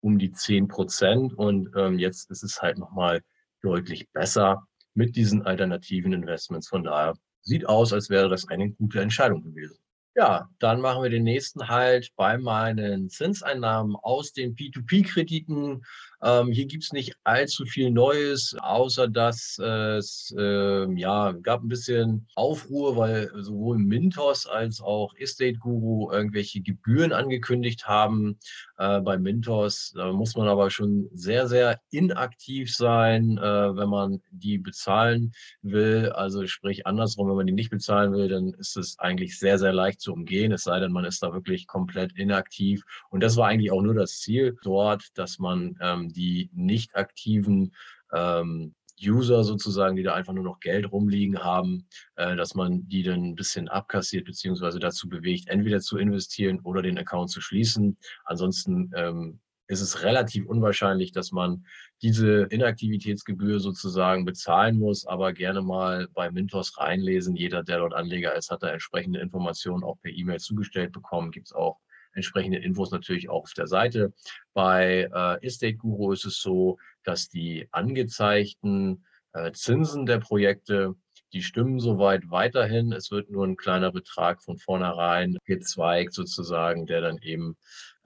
um 0.00 0.18
die 0.18 0.32
10 0.32 0.68
Prozent. 0.68 1.34
Und 1.34 1.70
ähm, 1.76 1.98
jetzt 1.98 2.30
ist 2.30 2.42
es 2.42 2.62
halt 2.62 2.78
nochmal 2.78 3.22
deutlich 3.62 4.08
besser 4.12 4.66
mit 4.94 5.16
diesen 5.16 5.42
alternativen 5.42 6.12
Investments. 6.12 6.68
Von 6.68 6.84
daher 6.84 7.14
sieht 7.42 7.66
aus, 7.66 7.92
als 7.92 8.10
wäre 8.10 8.28
das 8.28 8.48
eine 8.48 8.70
gute 8.70 9.00
Entscheidung 9.00 9.42
gewesen. 9.42 9.78
Ja, 10.14 10.48
dann 10.58 10.80
machen 10.80 11.02
wir 11.02 11.10
den 11.10 11.22
nächsten 11.22 11.68
halt 11.68 12.10
bei 12.16 12.38
meinen 12.38 13.08
Zinseinnahmen 13.08 13.94
aus 13.94 14.32
den 14.32 14.56
P2P-Krediten. 14.56 15.84
Ähm, 16.22 16.50
hier 16.50 16.66
gibt 16.66 16.84
es 16.84 16.92
nicht 16.92 17.14
allzu 17.24 17.64
viel 17.64 17.90
Neues, 17.90 18.56
außer 18.60 19.08
dass 19.08 19.58
es 19.58 20.34
äh, 20.36 20.92
ja, 20.98 21.32
gab 21.32 21.62
ein 21.62 21.68
bisschen 21.68 22.26
Aufruhr, 22.34 22.96
weil 22.96 23.30
sowohl 23.36 23.78
Mintos 23.78 24.46
als 24.46 24.80
auch 24.80 25.14
Estate 25.16 25.58
Guru 25.58 26.10
irgendwelche 26.10 26.60
Gebühren 26.60 27.12
angekündigt 27.12 27.86
haben. 27.86 28.38
Äh, 28.78 29.00
bei 29.00 29.18
Mintos 29.18 29.94
muss 30.12 30.34
man 30.36 30.48
aber 30.48 30.70
schon 30.70 31.08
sehr, 31.12 31.46
sehr 31.46 31.80
inaktiv 31.90 32.74
sein, 32.74 33.38
äh, 33.38 33.76
wenn 33.76 33.88
man 33.88 34.20
die 34.30 34.58
bezahlen 34.58 35.32
will. 35.62 36.10
Also 36.10 36.46
sprich 36.46 36.86
andersrum, 36.86 37.28
wenn 37.28 37.36
man 37.36 37.46
die 37.46 37.52
nicht 37.52 37.70
bezahlen 37.70 38.12
will, 38.12 38.28
dann 38.28 38.54
ist 38.54 38.76
es 38.76 38.98
eigentlich 38.98 39.38
sehr, 39.38 39.58
sehr 39.58 39.72
leicht 39.72 40.00
zu 40.00 40.12
umgehen, 40.12 40.52
es 40.52 40.64
sei 40.64 40.80
denn, 40.80 40.92
man 40.92 41.04
ist 41.04 41.22
da 41.22 41.32
wirklich 41.32 41.66
komplett 41.66 42.12
inaktiv. 42.16 42.82
Und 43.10 43.22
das 43.22 43.36
war 43.36 43.48
eigentlich 43.48 43.70
auch 43.70 43.82
nur 43.82 43.94
das 43.94 44.18
Ziel 44.18 44.56
dort, 44.62 45.06
dass 45.14 45.38
man 45.38 45.76
ähm, 45.80 46.07
die 46.12 46.50
nicht 46.52 46.96
aktiven 46.96 47.74
ähm, 48.12 48.74
User 49.00 49.44
sozusagen, 49.44 49.96
die 49.96 50.02
da 50.02 50.14
einfach 50.14 50.32
nur 50.32 50.44
noch 50.44 50.60
Geld 50.60 50.90
rumliegen 50.90 51.42
haben, 51.42 51.86
äh, 52.16 52.36
dass 52.36 52.54
man 52.54 52.88
die 52.88 53.02
dann 53.02 53.22
ein 53.22 53.34
bisschen 53.34 53.68
abkassiert 53.68 54.24
beziehungsweise 54.24 54.78
dazu 54.78 55.08
bewegt, 55.08 55.48
entweder 55.48 55.80
zu 55.80 55.98
investieren 55.98 56.60
oder 56.60 56.82
den 56.82 56.98
Account 56.98 57.30
zu 57.30 57.40
schließen. 57.40 57.96
Ansonsten 58.24 58.90
ähm, 58.94 59.40
ist 59.68 59.82
es 59.82 60.02
relativ 60.02 60.46
unwahrscheinlich, 60.46 61.12
dass 61.12 61.30
man 61.30 61.66
diese 62.02 62.44
Inaktivitätsgebühr 62.44 63.60
sozusagen 63.60 64.24
bezahlen 64.24 64.78
muss, 64.78 65.06
aber 65.06 65.32
gerne 65.32 65.62
mal 65.62 66.08
bei 66.14 66.30
Mintos 66.30 66.78
reinlesen. 66.78 67.36
Jeder, 67.36 67.62
der 67.62 67.78
dort 67.78 67.94
Anleger 67.94 68.34
ist, 68.34 68.50
hat 68.50 68.62
da 68.62 68.68
entsprechende 68.68 69.20
Informationen 69.20 69.84
auch 69.84 70.00
per 70.00 70.10
E-Mail 70.10 70.40
zugestellt 70.40 70.92
bekommen. 70.92 71.30
Gibt 71.30 71.48
es 71.48 71.52
auch 71.52 71.78
entsprechende 72.18 72.58
Infos 72.58 72.90
natürlich 72.90 73.30
auch 73.30 73.44
auf 73.44 73.54
der 73.54 73.66
Seite. 73.66 74.12
Bei 74.52 75.08
äh, 75.12 75.46
Estate 75.46 75.76
Guru 75.76 76.12
ist 76.12 76.26
es 76.26 76.40
so, 76.40 76.78
dass 77.04 77.28
die 77.28 77.68
angezeigten 77.70 79.04
äh, 79.32 79.52
Zinsen 79.52 80.04
der 80.04 80.18
Projekte, 80.18 80.94
die 81.32 81.42
stimmen 81.42 81.78
soweit 81.78 82.30
weiterhin. 82.30 82.92
Es 82.92 83.10
wird 83.10 83.30
nur 83.30 83.46
ein 83.46 83.56
kleiner 83.56 83.92
Betrag 83.92 84.42
von 84.42 84.58
vornherein 84.58 85.36
gezweigt 85.44 86.14
sozusagen, 86.14 86.86
der 86.86 87.00
dann 87.00 87.18
eben, 87.18 87.56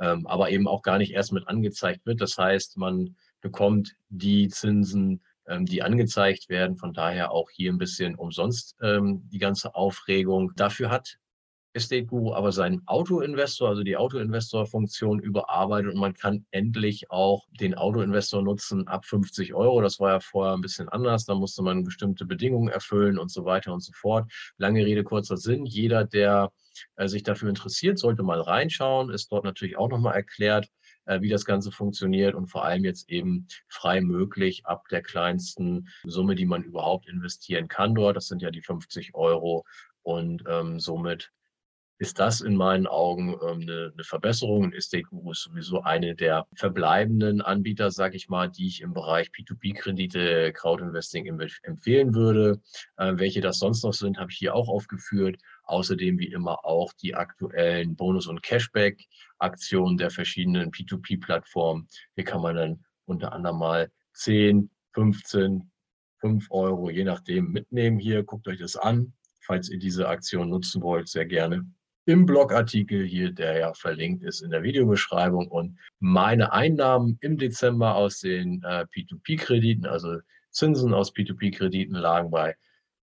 ähm, 0.01 0.27
aber 0.27 0.51
eben 0.51 0.69
auch 0.69 0.83
gar 0.83 0.99
nicht 0.99 1.13
erst 1.13 1.33
mit 1.33 1.49
angezeigt 1.49 2.05
wird. 2.05 2.21
Das 2.21 2.37
heißt, 2.37 2.77
man 2.77 3.17
bekommt 3.41 3.95
die 4.09 4.49
Zinsen, 4.49 5.23
ähm, 5.47 5.67
die 5.67 5.83
angezeigt 5.83 6.49
werden. 6.49 6.77
Von 6.77 6.93
daher 6.93 7.31
auch 7.33 7.51
hier 7.51 7.73
ein 7.73 7.79
bisschen 7.79 8.15
umsonst 8.17 8.77
ähm, 8.83 9.29
die 9.31 9.39
ganze 9.39 9.75
Aufregung. 9.75 10.53
Dafür 10.57 10.91
hat 10.91 11.19
Estate 11.75 12.05
Guru 12.05 12.35
aber 12.35 12.53
seinen 12.53 12.83
Auto-Investor, 12.87 13.71
also 13.71 13.83
die 13.83 13.97
Auto-Investor-Funktion 13.97 15.21
überarbeitet 15.21 15.93
und 15.95 16.01
man 16.01 16.15
kann 16.15 16.45
endlich 16.51 17.11
auch 17.11 17.47
den 17.61 17.75
Auto-Investor 17.75 18.43
nutzen 18.43 18.87
ab 18.89 19.07
50 19.07 19.55
Euro. 19.55 19.81
Das 19.81 19.99
war 19.99 20.11
ja 20.11 20.21
vorher 20.21 20.55
ein 20.55 20.61
bisschen 20.61 20.89
anders. 20.91 21.25
Da 21.25 21.35
musste 21.35 21.63
man 21.63 21.85
bestimmte 21.85 22.27
Bedingungen 22.27 22.69
erfüllen 22.69 23.19
und 23.19 23.31
so 23.31 23.45
weiter 23.45 23.73
und 23.73 23.83
so 23.83 23.93
fort. 23.95 24.31
Lange 24.59 24.85
Rede, 24.85 25.03
kurzer 25.03 25.39
Sinn. 25.39 25.65
Jeder, 25.65 26.05
der 26.05 26.53
äh, 26.97 27.09
sich 27.09 27.23
dafür 27.23 27.49
interessiert, 27.49 27.99
sollte 27.99 28.23
mal 28.23 28.41
reinschauen. 28.41 29.11
Ist 29.11 29.33
dort 29.33 29.45
natürlich 29.45 29.79
auch 29.79 29.89
nochmal 29.89 30.15
erklärt, 30.15 30.69
äh, 31.07 31.23
wie 31.23 31.31
das 31.31 31.47
Ganze 31.47 31.73
funktioniert 31.73 32.35
und 32.35 32.49
vor 32.49 32.65
allem 32.65 32.85
jetzt 32.85 33.09
eben 33.09 33.47
frei 33.69 34.03
möglich 34.03 34.67
ab 34.67 34.89
der 34.91 35.03
kleinsten 35.03 35.89
Summe, 36.05 36.35
die 36.35 36.47
man 36.47 36.63
überhaupt 36.63 37.09
investieren 37.09 37.69
kann 37.69 37.95
dort. 37.95 38.17
Das 38.17 38.29
sind 38.29 38.43
ja 38.43 38.51
die 38.51 38.63
50 38.63 39.15
Euro 39.15 39.65
und 40.03 40.45
ähm, 40.47 40.79
somit 40.79 41.33
ist 42.03 42.19
das 42.19 42.41
in 42.41 42.57
meinen 42.57 42.89
Augen 42.89 43.29
ähm, 43.29 43.61
eine, 43.61 43.93
eine 43.95 44.03
Verbesserung 44.03 44.65
und 44.65 44.75
Estate 44.75 45.05
Guru 45.05 45.31
ist 45.31 45.43
sowieso 45.43 45.83
eine 45.83 46.17
der 46.17 46.49
verbleibenden 46.53 47.41
Anbieter, 47.41 47.93
sage 47.93 48.17
ich 48.17 48.29
mal, 48.29 48.51
die 48.51 48.67
ich 48.67 48.81
im 48.81 48.93
Bereich 48.93 49.29
P2P-Kredite, 49.29 50.53
Crowdinvesting 50.53 51.27
empfehlen 51.63 52.13
würde. 52.13 52.61
Äh, 52.97 53.13
welche 53.19 53.41
das 53.41 53.61
sonst 53.61 53.85
noch 53.85 53.93
sind, 53.93 54.19
habe 54.19 54.33
ich 54.33 54.39
hier 54.39 54.57
auch 54.57 54.69
aufgeführt. 54.69 55.41
Außerdem 55.63 56.19
wie 56.19 56.27
immer 56.33 56.65
auch 56.65 56.93
die 56.93 57.15
aktuellen 57.15 57.95
Bonus- 57.95 58.27
und 58.27 58.43
Cashback-Aktionen 58.43 59.97
der 59.97 60.11
verschiedenen 60.11 60.73
P2P-Plattformen. 60.73 61.87
Hier 62.17 62.25
kann 62.25 62.43
man 62.43 62.57
dann 62.57 62.85
unter 63.05 63.33
anderem 63.33 63.59
mal 63.59 63.93
10, 64.15 64.71
15, 64.95 65.71
5 66.19 66.51
Euro, 66.51 66.91
je 66.91 67.05
nachdem, 67.05 67.53
mitnehmen 67.53 68.01
hier. 68.01 68.25
Guckt 68.25 68.49
euch 68.49 68.59
das 68.59 68.75
an, 68.75 69.13
falls 69.41 69.69
ihr 69.71 69.79
diese 69.79 70.09
Aktion 70.09 70.49
nutzen 70.49 70.83
wollt, 70.83 71.07
sehr 71.07 71.27
gerne 71.27 71.65
im 72.05 72.27
Blogartikel 72.27 73.05
hier, 73.05 73.33
der 73.33 73.59
ja 73.59 73.75
verlinkt 73.75 74.25
ist 74.25 74.43
in 74.43 74.51
der 74.51 74.63
Videobeschreibung. 74.63 75.49
Und 75.49 75.79
meine 76.01 76.53
Einnahmen 76.53 77.19
im 77.21 77.39
Dezember 77.39 77.95
aus 77.95 78.21
den 78.21 78.63
äh, 78.65 78.87
P2P-Krediten, 78.93 79.87
also 79.87 80.19
Zinsen 80.51 80.95
aus 80.95 81.15
P2P-Krediten, 81.15 81.95
lagen 81.95 82.31
bei 82.31 82.57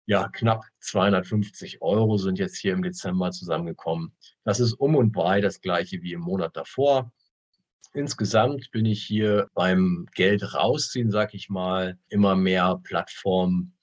ja, 0.08 0.28
knapp 0.30 0.66
250 0.82 1.82
Euro 1.82 2.18
sind 2.18 2.38
jetzt 2.38 2.58
hier 2.58 2.74
im 2.74 2.84
Dezember 2.84 3.32
zusammengekommen. 3.32 4.16
Das 4.44 4.60
ist 4.60 4.74
um 4.74 4.96
und 4.96 5.12
bei 5.12 5.42
das 5.42 5.62
gleiche 5.62 6.02
wie 6.04 6.14
im 6.14 6.22
Monat 6.22 6.56
davor. 6.56 7.12
Insgesamt 7.94 8.70
bin 8.72 8.86
ich 8.86 9.04
hier 9.04 9.48
beim 9.54 10.06
Geld 10.14 10.54
rausziehen, 10.54 11.10
sag 11.10 11.34
ich 11.34 11.50
mal, 11.50 11.98
immer 12.10 12.36
mehr 12.36 12.80
Plattformen 12.84 13.75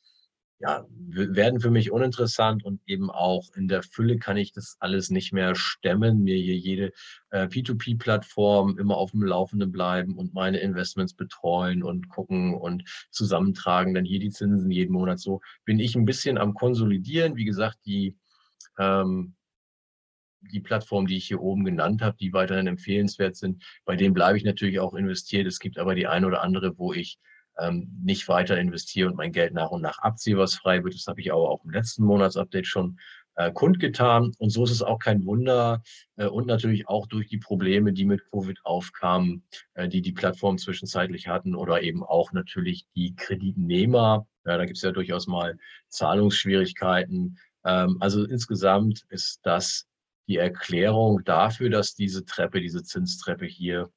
ja, 0.62 0.86
werden 1.08 1.60
für 1.60 1.70
mich 1.70 1.90
uninteressant 1.90 2.64
und 2.64 2.80
eben 2.86 3.10
auch 3.10 3.48
in 3.56 3.66
der 3.66 3.82
Fülle 3.82 4.18
kann 4.18 4.36
ich 4.36 4.52
das 4.52 4.76
alles 4.78 5.10
nicht 5.10 5.32
mehr 5.32 5.56
stemmen, 5.56 6.22
mir 6.22 6.36
hier 6.36 6.56
jede 6.56 6.92
äh, 7.30 7.46
P2P-Plattform 7.46 8.78
immer 8.78 8.96
auf 8.96 9.10
dem 9.10 9.24
Laufenden 9.24 9.72
bleiben 9.72 10.16
und 10.16 10.34
meine 10.34 10.58
Investments 10.58 11.14
betreuen 11.14 11.82
und 11.82 12.08
gucken 12.08 12.54
und 12.54 12.84
zusammentragen, 13.10 13.92
dann 13.92 14.04
hier 14.04 14.20
die 14.20 14.30
Zinsen 14.30 14.70
jeden 14.70 14.92
Monat. 14.92 15.18
So 15.18 15.40
bin 15.64 15.80
ich 15.80 15.96
ein 15.96 16.04
bisschen 16.04 16.38
am 16.38 16.54
Konsolidieren. 16.54 17.34
Wie 17.34 17.44
gesagt, 17.44 17.78
die, 17.84 18.16
ähm, 18.78 19.34
die 20.52 20.60
Plattformen, 20.60 21.08
die 21.08 21.16
ich 21.16 21.26
hier 21.26 21.40
oben 21.40 21.64
genannt 21.64 22.02
habe, 22.02 22.16
die 22.20 22.32
weiterhin 22.32 22.68
empfehlenswert 22.68 23.34
sind, 23.34 23.64
bei 23.84 23.96
denen 23.96 24.14
bleibe 24.14 24.38
ich 24.38 24.44
natürlich 24.44 24.78
auch 24.78 24.94
investiert. 24.94 25.48
Es 25.48 25.58
gibt 25.58 25.76
aber 25.78 25.96
die 25.96 26.06
eine 26.06 26.28
oder 26.28 26.42
andere, 26.42 26.78
wo 26.78 26.92
ich 26.92 27.18
ähm, 27.58 27.88
nicht 28.02 28.28
weiter 28.28 28.58
investiere 28.58 29.08
und 29.08 29.16
mein 29.16 29.32
Geld 29.32 29.54
nach 29.54 29.70
und 29.70 29.82
nach 29.82 29.98
abziehe, 29.98 30.38
was 30.38 30.54
frei 30.54 30.82
wird. 30.82 30.94
Das 30.94 31.06
habe 31.06 31.20
ich 31.20 31.32
aber 31.32 31.50
auch 31.50 31.64
im 31.64 31.70
letzten 31.70 32.04
Monatsupdate 32.04 32.66
schon 32.66 32.98
äh, 33.36 33.52
kundgetan. 33.52 34.32
Und 34.38 34.50
so 34.50 34.64
ist 34.64 34.70
es 34.70 34.82
auch 34.82 34.98
kein 34.98 35.24
Wunder 35.24 35.82
äh, 36.16 36.26
und 36.26 36.46
natürlich 36.46 36.88
auch 36.88 37.06
durch 37.06 37.28
die 37.28 37.38
Probleme, 37.38 37.92
die 37.92 38.04
mit 38.04 38.24
Covid 38.30 38.58
aufkamen, 38.64 39.44
äh, 39.74 39.88
die 39.88 40.02
die 40.02 40.12
Plattform 40.12 40.58
zwischenzeitlich 40.58 41.28
hatten 41.28 41.54
oder 41.54 41.82
eben 41.82 42.02
auch 42.02 42.32
natürlich 42.32 42.86
die 42.94 43.14
Kreditnehmer. 43.14 44.26
Ja, 44.44 44.58
da 44.58 44.64
gibt 44.64 44.76
es 44.76 44.82
ja 44.82 44.92
durchaus 44.92 45.26
mal 45.26 45.56
Zahlungsschwierigkeiten. 45.88 47.38
Ähm, 47.64 47.96
also 48.00 48.24
insgesamt 48.24 49.04
ist 49.08 49.40
das 49.42 49.86
die 50.28 50.36
Erklärung 50.36 51.24
dafür, 51.24 51.70
dass 51.70 51.94
diese 51.94 52.24
Treppe, 52.24 52.60
diese 52.60 52.82
Zinstreppe 52.82 53.46
hier 53.46 53.90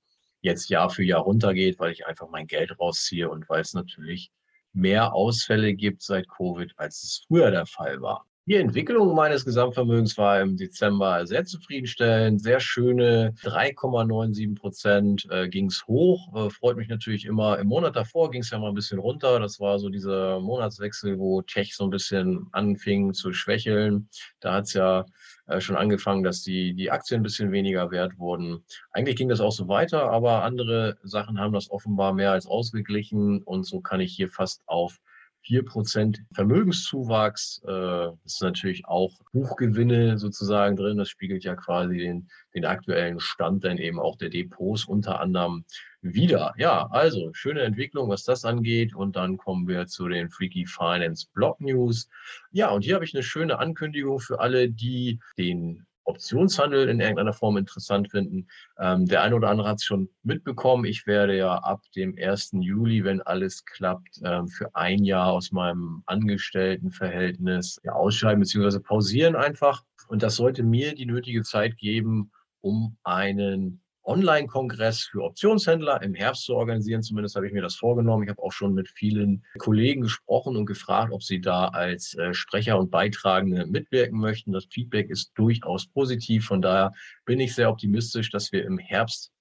jetzt 0.45 0.69
Jahr 0.69 0.89
für 0.89 1.03
Jahr 1.03 1.21
runtergeht, 1.21 1.79
weil 1.79 1.91
ich 1.91 2.05
einfach 2.05 2.29
mein 2.29 2.47
Geld 2.47 2.79
rausziehe 2.79 3.29
und 3.29 3.49
weil 3.49 3.61
es 3.61 3.73
natürlich 3.73 4.31
mehr 4.73 5.13
Ausfälle 5.13 5.73
gibt 5.73 6.01
seit 6.03 6.29
Covid, 6.29 6.73
als 6.77 7.03
es 7.03 7.25
früher 7.27 7.51
der 7.51 7.65
Fall 7.65 8.01
war. 8.01 8.27
Die 8.47 8.57
Entwicklung 8.57 9.15
meines 9.15 9.43
Gesamtvermögens 9.43 10.19
war 10.19 10.39
im 10.39 10.55
Dezember 10.55 11.25
sehr 11.25 11.45
zufriedenstellend. 11.45 12.43
Sehr 12.43 12.59
schöne 12.59 13.33
3,97 13.41 14.53
Prozent 14.53 15.27
äh, 15.31 15.49
ging 15.49 15.65
es 15.65 15.87
hoch. 15.87 16.31
Äh, 16.35 16.51
freut 16.51 16.77
mich 16.77 16.87
natürlich 16.87 17.25
immer. 17.25 17.57
Im 17.57 17.65
Monat 17.65 17.95
davor 17.95 18.29
ging 18.29 18.41
es 18.41 18.51
ja 18.51 18.59
mal 18.59 18.69
ein 18.69 18.75
bisschen 18.75 18.99
runter. 18.99 19.39
Das 19.39 19.59
war 19.59 19.79
so 19.79 19.89
dieser 19.89 20.39
Monatswechsel, 20.41 21.17
wo 21.17 21.41
Tech 21.41 21.75
so 21.75 21.85
ein 21.85 21.89
bisschen 21.89 22.45
anfing 22.51 23.15
zu 23.15 23.33
schwächeln. 23.33 24.09
Da 24.41 24.53
hat 24.53 24.65
es 24.65 24.73
ja 24.73 25.07
äh, 25.47 25.59
schon 25.59 25.75
angefangen, 25.75 26.21
dass 26.21 26.43
die, 26.43 26.75
die 26.75 26.91
Aktien 26.91 27.21
ein 27.21 27.23
bisschen 27.23 27.51
weniger 27.51 27.89
wert 27.89 28.19
wurden. 28.19 28.63
Eigentlich 28.91 29.15
ging 29.15 29.29
das 29.29 29.41
auch 29.41 29.53
so 29.53 29.67
weiter, 29.67 30.11
aber 30.11 30.43
andere 30.43 30.99
Sachen 31.01 31.39
haben 31.39 31.53
das 31.53 31.71
offenbar 31.71 32.13
mehr 32.13 32.33
als 32.33 32.45
ausgeglichen 32.45 33.41
und 33.41 33.65
so 33.65 33.81
kann 33.81 34.01
ich 34.01 34.13
hier 34.13 34.29
fast 34.29 34.61
auf 34.67 34.99
4% 35.47 36.19
Vermögenszuwachs. 36.33 37.61
Äh, 37.67 38.07
ist 38.25 38.41
natürlich 38.41 38.87
auch 38.87 39.11
Buchgewinne 39.31 40.17
sozusagen 40.17 40.75
drin. 40.75 40.97
Das 40.97 41.09
spiegelt 41.09 41.43
ja 41.43 41.55
quasi 41.55 41.97
den, 41.97 42.29
den 42.53 42.65
aktuellen 42.65 43.19
Stand 43.19 43.63
dann 43.63 43.77
eben 43.77 43.99
auch 43.99 44.17
der 44.17 44.29
Depots 44.29 44.85
unter 44.85 45.19
anderem 45.19 45.65
wieder. 46.01 46.53
Ja, 46.57 46.87
also 46.91 47.31
schöne 47.33 47.61
Entwicklung, 47.61 48.09
was 48.09 48.23
das 48.23 48.45
angeht. 48.45 48.95
Und 48.95 49.15
dann 49.15 49.37
kommen 49.37 49.67
wir 49.67 49.87
zu 49.87 50.07
den 50.07 50.29
Freaky 50.29 50.65
Finance 50.65 51.27
Blog 51.33 51.59
News. 51.61 52.07
Ja, 52.51 52.69
und 52.69 52.83
hier 52.83 52.95
habe 52.95 53.05
ich 53.05 53.13
eine 53.13 53.23
schöne 53.23 53.59
Ankündigung 53.59 54.19
für 54.19 54.39
alle, 54.39 54.69
die 54.69 55.19
den 55.37 55.85
Optionshandel 56.05 56.87
in 56.89 56.99
irgendeiner 56.99 57.33
Form 57.33 57.57
interessant 57.57 58.09
finden. 58.09 58.47
Ähm, 58.79 59.05
der 59.05 59.21
eine 59.23 59.35
oder 59.35 59.49
andere 59.49 59.67
hat 59.67 59.77
es 59.77 59.83
schon 59.83 60.09
mitbekommen. 60.23 60.85
Ich 60.85 61.05
werde 61.07 61.35
ja 61.35 61.55
ab 61.57 61.81
dem 61.95 62.15
1. 62.17 62.51
Juli, 62.61 63.03
wenn 63.03 63.21
alles 63.21 63.65
klappt, 63.65 64.21
ähm, 64.23 64.47
für 64.47 64.73
ein 64.75 65.03
Jahr 65.03 65.31
aus 65.31 65.51
meinem 65.51 66.03
Angestelltenverhältnis 66.05 67.79
ja, 67.83 67.93
ausscheiden 67.93 68.39
bzw. 68.39 68.79
pausieren 68.79 69.35
einfach. 69.35 69.83
Und 70.07 70.23
das 70.23 70.35
sollte 70.35 70.63
mir 70.63 70.95
die 70.95 71.05
nötige 71.05 71.43
Zeit 71.43 71.77
geben, 71.77 72.31
um 72.61 72.97
einen 73.03 73.81
Online-Kongress 74.05 75.03
für 75.03 75.23
Optionshändler 75.23 76.01
im 76.01 76.13
Herbst 76.13 76.43
zu 76.43 76.55
organisieren. 76.55 77.01
Zumindest 77.01 77.35
habe 77.35 77.47
ich 77.47 77.53
mir 77.53 77.61
das 77.61 77.75
vorgenommen. 77.75 78.23
Ich 78.23 78.29
habe 78.29 78.41
auch 78.41 78.51
schon 78.51 78.73
mit 78.73 78.89
vielen 78.89 79.43
Kollegen 79.57 80.01
gesprochen 80.01 80.55
und 80.55 80.65
gefragt, 80.65 81.11
ob 81.11 81.23
sie 81.23 81.41
da 81.41 81.67
als 81.69 82.13
äh, 82.15 82.33
Sprecher 82.33 82.77
und 82.77 82.91
Beitragende 82.91 83.65
mitwirken 83.65 84.19
möchten. 84.19 84.51
Das 84.51 84.65
Feedback 84.65 85.09
ist 85.09 85.31
durchaus 85.35 85.87
positiv. 85.87 86.45
Von 86.45 86.61
daher 86.61 86.93
bin 87.25 87.39
ich 87.39 87.55
sehr 87.55 87.69
optimistisch, 87.69 88.29
dass 88.29 88.51
wir 88.51 88.65
im 88.65 88.77
Herbst 88.77 89.31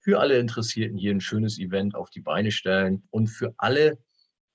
für 0.00 0.20
alle 0.20 0.38
Interessierten 0.38 0.98
hier 0.98 1.12
ein 1.12 1.20
schönes 1.20 1.58
Event 1.58 1.94
auf 1.94 2.10
die 2.10 2.20
Beine 2.20 2.50
stellen. 2.50 3.04
Und 3.10 3.28
für 3.28 3.54
alle, 3.56 3.98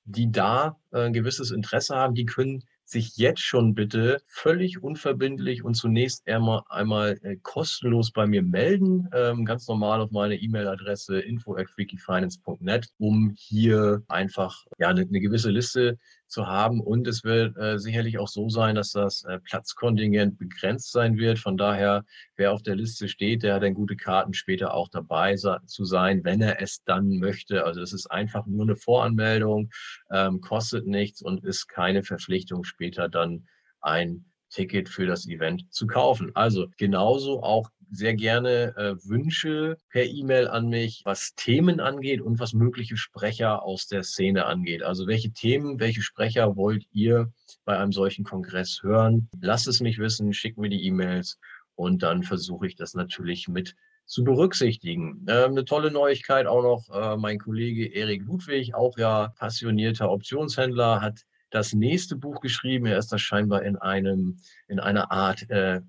die 0.03 0.31
da 0.31 0.79
äh, 0.91 1.05
ein 1.05 1.13
gewisses 1.13 1.51
Interesse 1.51 1.95
haben, 1.95 2.15
die 2.15 2.25
können 2.25 2.63
sich 2.89 3.17
jetzt 3.17 3.41
schon 3.41 3.73
bitte 3.73 4.21
völlig 4.27 4.81
unverbindlich 4.81 5.63
und 5.63 5.75
zunächst 5.75 6.25
einmal, 6.27 6.61
einmal 6.69 7.19
äh, 7.21 7.35
kostenlos 7.35 8.11
bei 8.11 8.25
mir 8.25 8.41
melden, 8.41 9.09
ähm, 9.13 9.43
ganz 9.43 9.67
normal 9.67 9.99
auf 9.99 10.11
meine 10.11 10.35
E-Mail-Adresse 10.35 11.19
info 11.19 11.55
at 11.55 11.69
freakyfinance.net, 11.69 12.87
um 12.97 13.33
hier 13.37 14.03
einfach 14.07 14.65
ja, 14.77 14.87
eine, 14.87 15.01
eine 15.01 15.19
gewisse 15.19 15.51
Liste 15.51 15.97
zu 16.27 16.47
haben. 16.47 16.81
Und 16.81 17.07
es 17.07 17.23
wird 17.23 17.57
äh, 17.57 17.79
sicherlich 17.79 18.17
auch 18.17 18.27
so 18.27 18.49
sein, 18.49 18.75
dass 18.75 18.91
das 18.91 19.23
äh, 19.23 19.39
Platzkontingent 19.39 20.37
begrenzt 20.37 20.91
sein 20.91 21.17
wird. 21.17 21.39
Von 21.39 21.57
daher, 21.57 22.03
wer 22.35 22.51
auf 22.51 22.63
der 22.63 22.75
Liste 22.75 23.07
steht, 23.07 23.43
der 23.43 23.55
hat 23.55 23.63
dann 23.63 23.73
gute 23.73 23.95
Karten, 23.95 24.33
später 24.33 24.73
auch 24.73 24.89
dabei 24.89 25.35
zu 25.35 25.85
sein, 25.85 26.23
wenn 26.23 26.41
er 26.41 26.61
es 26.61 26.83
dann 26.83 27.17
möchte. 27.19 27.65
Also 27.65 27.81
es 27.81 27.93
ist 27.93 28.07
einfach 28.07 28.45
nur 28.45 28.65
eine 28.65 28.75
Voranmeldung, 28.75 29.69
ähm, 30.11 30.41
kostet 30.41 30.85
nichts 30.87 31.21
und 31.21 31.43
ist 31.43 31.67
keine 31.67 32.03
Verpflichtung, 32.03 32.63
später 32.63 33.09
dann 33.09 33.47
ein 33.81 34.25
Ticket 34.49 34.89
für 34.89 35.05
das 35.05 35.27
Event 35.27 35.73
zu 35.73 35.87
kaufen. 35.87 36.31
Also 36.35 36.67
genauso 36.77 37.43
auch 37.43 37.69
sehr 37.91 38.15
gerne 38.15 38.75
äh, 38.75 38.95
Wünsche 39.07 39.77
per 39.89 40.05
E-Mail 40.05 40.47
an 40.47 40.69
mich, 40.69 41.01
was 41.05 41.33
Themen 41.35 41.79
angeht 41.79 42.21
und 42.21 42.39
was 42.39 42.53
mögliche 42.53 42.97
Sprecher 42.97 43.63
aus 43.63 43.87
der 43.87 44.03
Szene 44.03 44.45
angeht. 44.45 44.83
Also 44.83 45.07
welche 45.07 45.31
Themen, 45.31 45.79
welche 45.79 46.01
Sprecher 46.01 46.55
wollt 46.55 46.85
ihr 46.91 47.31
bei 47.65 47.77
einem 47.77 47.91
solchen 47.91 48.23
Kongress 48.23 48.81
hören? 48.83 49.29
Lasst 49.39 49.67
es 49.67 49.79
mich 49.79 49.99
wissen, 49.99 50.33
schickt 50.33 50.57
mir 50.57 50.69
die 50.69 50.85
E-Mails 50.85 51.39
und 51.75 52.03
dann 52.03 52.23
versuche 52.23 52.67
ich 52.67 52.75
das 52.75 52.93
natürlich 52.93 53.47
mit 53.47 53.75
zu 54.05 54.23
berücksichtigen. 54.23 55.25
Ähm, 55.27 55.51
eine 55.51 55.65
tolle 55.65 55.91
Neuigkeit 55.91 56.47
auch 56.47 56.63
noch, 56.63 56.89
äh, 56.89 57.17
mein 57.17 57.39
Kollege 57.39 57.85
Erik 57.93 58.23
Ludwig, 58.23 58.73
auch 58.73 58.97
ja 58.97 59.33
passionierter 59.37 60.09
Optionshändler, 60.09 61.01
hat 61.01 61.25
das 61.49 61.73
nächste 61.73 62.15
Buch 62.15 62.41
geschrieben. 62.41 62.85
Er 62.85 62.97
ist 62.97 63.11
da 63.11 63.17
scheinbar 63.17 63.63
in 63.63 63.75
einem, 63.77 64.37
in 64.67 64.79
einer 64.79 65.11
Art 65.11 65.49
äh, 65.49 65.81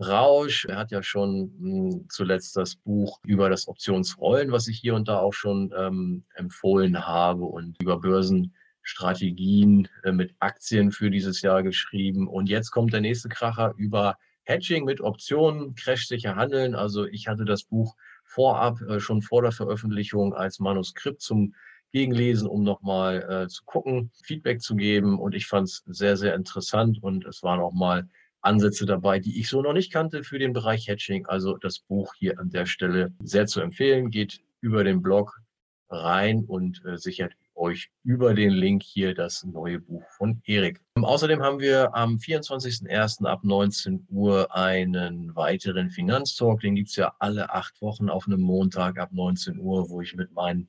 Schreibrausch. 0.00 0.64
Er 0.66 0.76
hat 0.76 0.90
ja 0.90 1.02
schon 1.02 1.52
hm, 1.58 2.06
zuletzt 2.08 2.56
das 2.56 2.76
Buch 2.76 3.20
über 3.24 3.50
das 3.50 3.68
Optionsrollen, 3.68 4.50
was 4.52 4.68
ich 4.68 4.78
hier 4.78 4.94
und 4.94 5.08
da 5.08 5.18
auch 5.18 5.34
schon 5.34 5.72
ähm, 5.76 6.24
empfohlen 6.34 7.06
habe 7.06 7.44
und 7.44 7.80
über 7.80 8.00
Börsenstrategien 8.00 9.88
äh, 10.04 10.12
mit 10.12 10.34
Aktien 10.38 10.90
für 10.90 11.10
dieses 11.10 11.42
Jahr 11.42 11.62
geschrieben. 11.62 12.28
Und 12.28 12.48
jetzt 12.48 12.70
kommt 12.70 12.92
der 12.92 13.02
nächste 13.02 13.28
Kracher 13.28 13.74
über 13.76 14.16
Hedging 14.44 14.84
mit 14.84 15.00
Optionen, 15.00 15.74
crashsicher 15.74 16.34
handeln. 16.34 16.74
Also 16.74 17.04
ich 17.06 17.28
hatte 17.28 17.44
das 17.44 17.64
Buch 17.64 17.94
vorab, 18.24 18.80
äh, 18.82 19.00
schon 19.00 19.22
vor 19.22 19.42
der 19.42 19.52
Veröffentlichung 19.52 20.34
als 20.34 20.60
Manuskript 20.60 21.20
zum 21.20 21.54
Gegenlesen, 21.92 22.48
um 22.48 22.62
nochmal 22.62 23.22
äh, 23.28 23.48
zu 23.48 23.64
gucken, 23.64 24.12
Feedback 24.24 24.62
zu 24.62 24.76
geben. 24.76 25.18
Und 25.18 25.34
ich 25.34 25.46
fand 25.46 25.68
es 25.68 25.82
sehr, 25.86 26.16
sehr 26.16 26.34
interessant 26.34 27.02
und 27.02 27.26
es 27.26 27.42
waren 27.42 27.60
auch 27.60 27.72
mal 27.72 28.08
Ansätze 28.42 28.86
dabei, 28.86 29.18
die 29.18 29.38
ich 29.40 29.48
so 29.48 29.62
noch 29.62 29.72
nicht 29.72 29.92
kannte 29.92 30.24
für 30.24 30.38
den 30.38 30.52
Bereich 30.52 30.88
Hedging. 30.88 31.26
Also 31.26 31.56
das 31.56 31.78
Buch 31.78 32.14
hier 32.14 32.38
an 32.38 32.50
der 32.50 32.66
Stelle 32.66 33.12
sehr 33.22 33.46
zu 33.46 33.60
empfehlen. 33.60 34.10
Geht 34.10 34.40
über 34.60 34.84
den 34.84 35.02
Blog 35.02 35.40
rein 35.88 36.44
und 36.44 36.84
äh, 36.84 36.96
sichert 36.96 37.32
euch 37.54 37.90
über 38.04 38.34
den 38.34 38.50
Link 38.50 38.82
hier 38.82 39.14
das 39.14 39.44
neue 39.44 39.80
Buch 39.80 40.04
von 40.16 40.40
Erik. 40.44 40.80
Außerdem 40.94 41.42
haben 41.42 41.60
wir 41.60 41.94
am 41.94 42.16
24.01. 42.16 43.26
ab 43.26 43.44
19 43.44 44.06
Uhr 44.08 44.54
einen 44.54 45.34
weiteren 45.36 45.90
Finanztalk. 45.90 46.60
Den 46.60 46.74
gibt's 46.74 46.96
ja 46.96 47.14
alle 47.18 47.50
acht 47.50 47.80
Wochen 47.82 48.08
auf 48.08 48.26
einem 48.26 48.40
Montag 48.40 48.98
ab 48.98 49.10
19 49.12 49.58
Uhr, 49.58 49.90
wo 49.90 50.00
ich 50.00 50.14
mit 50.14 50.32
meinen 50.32 50.68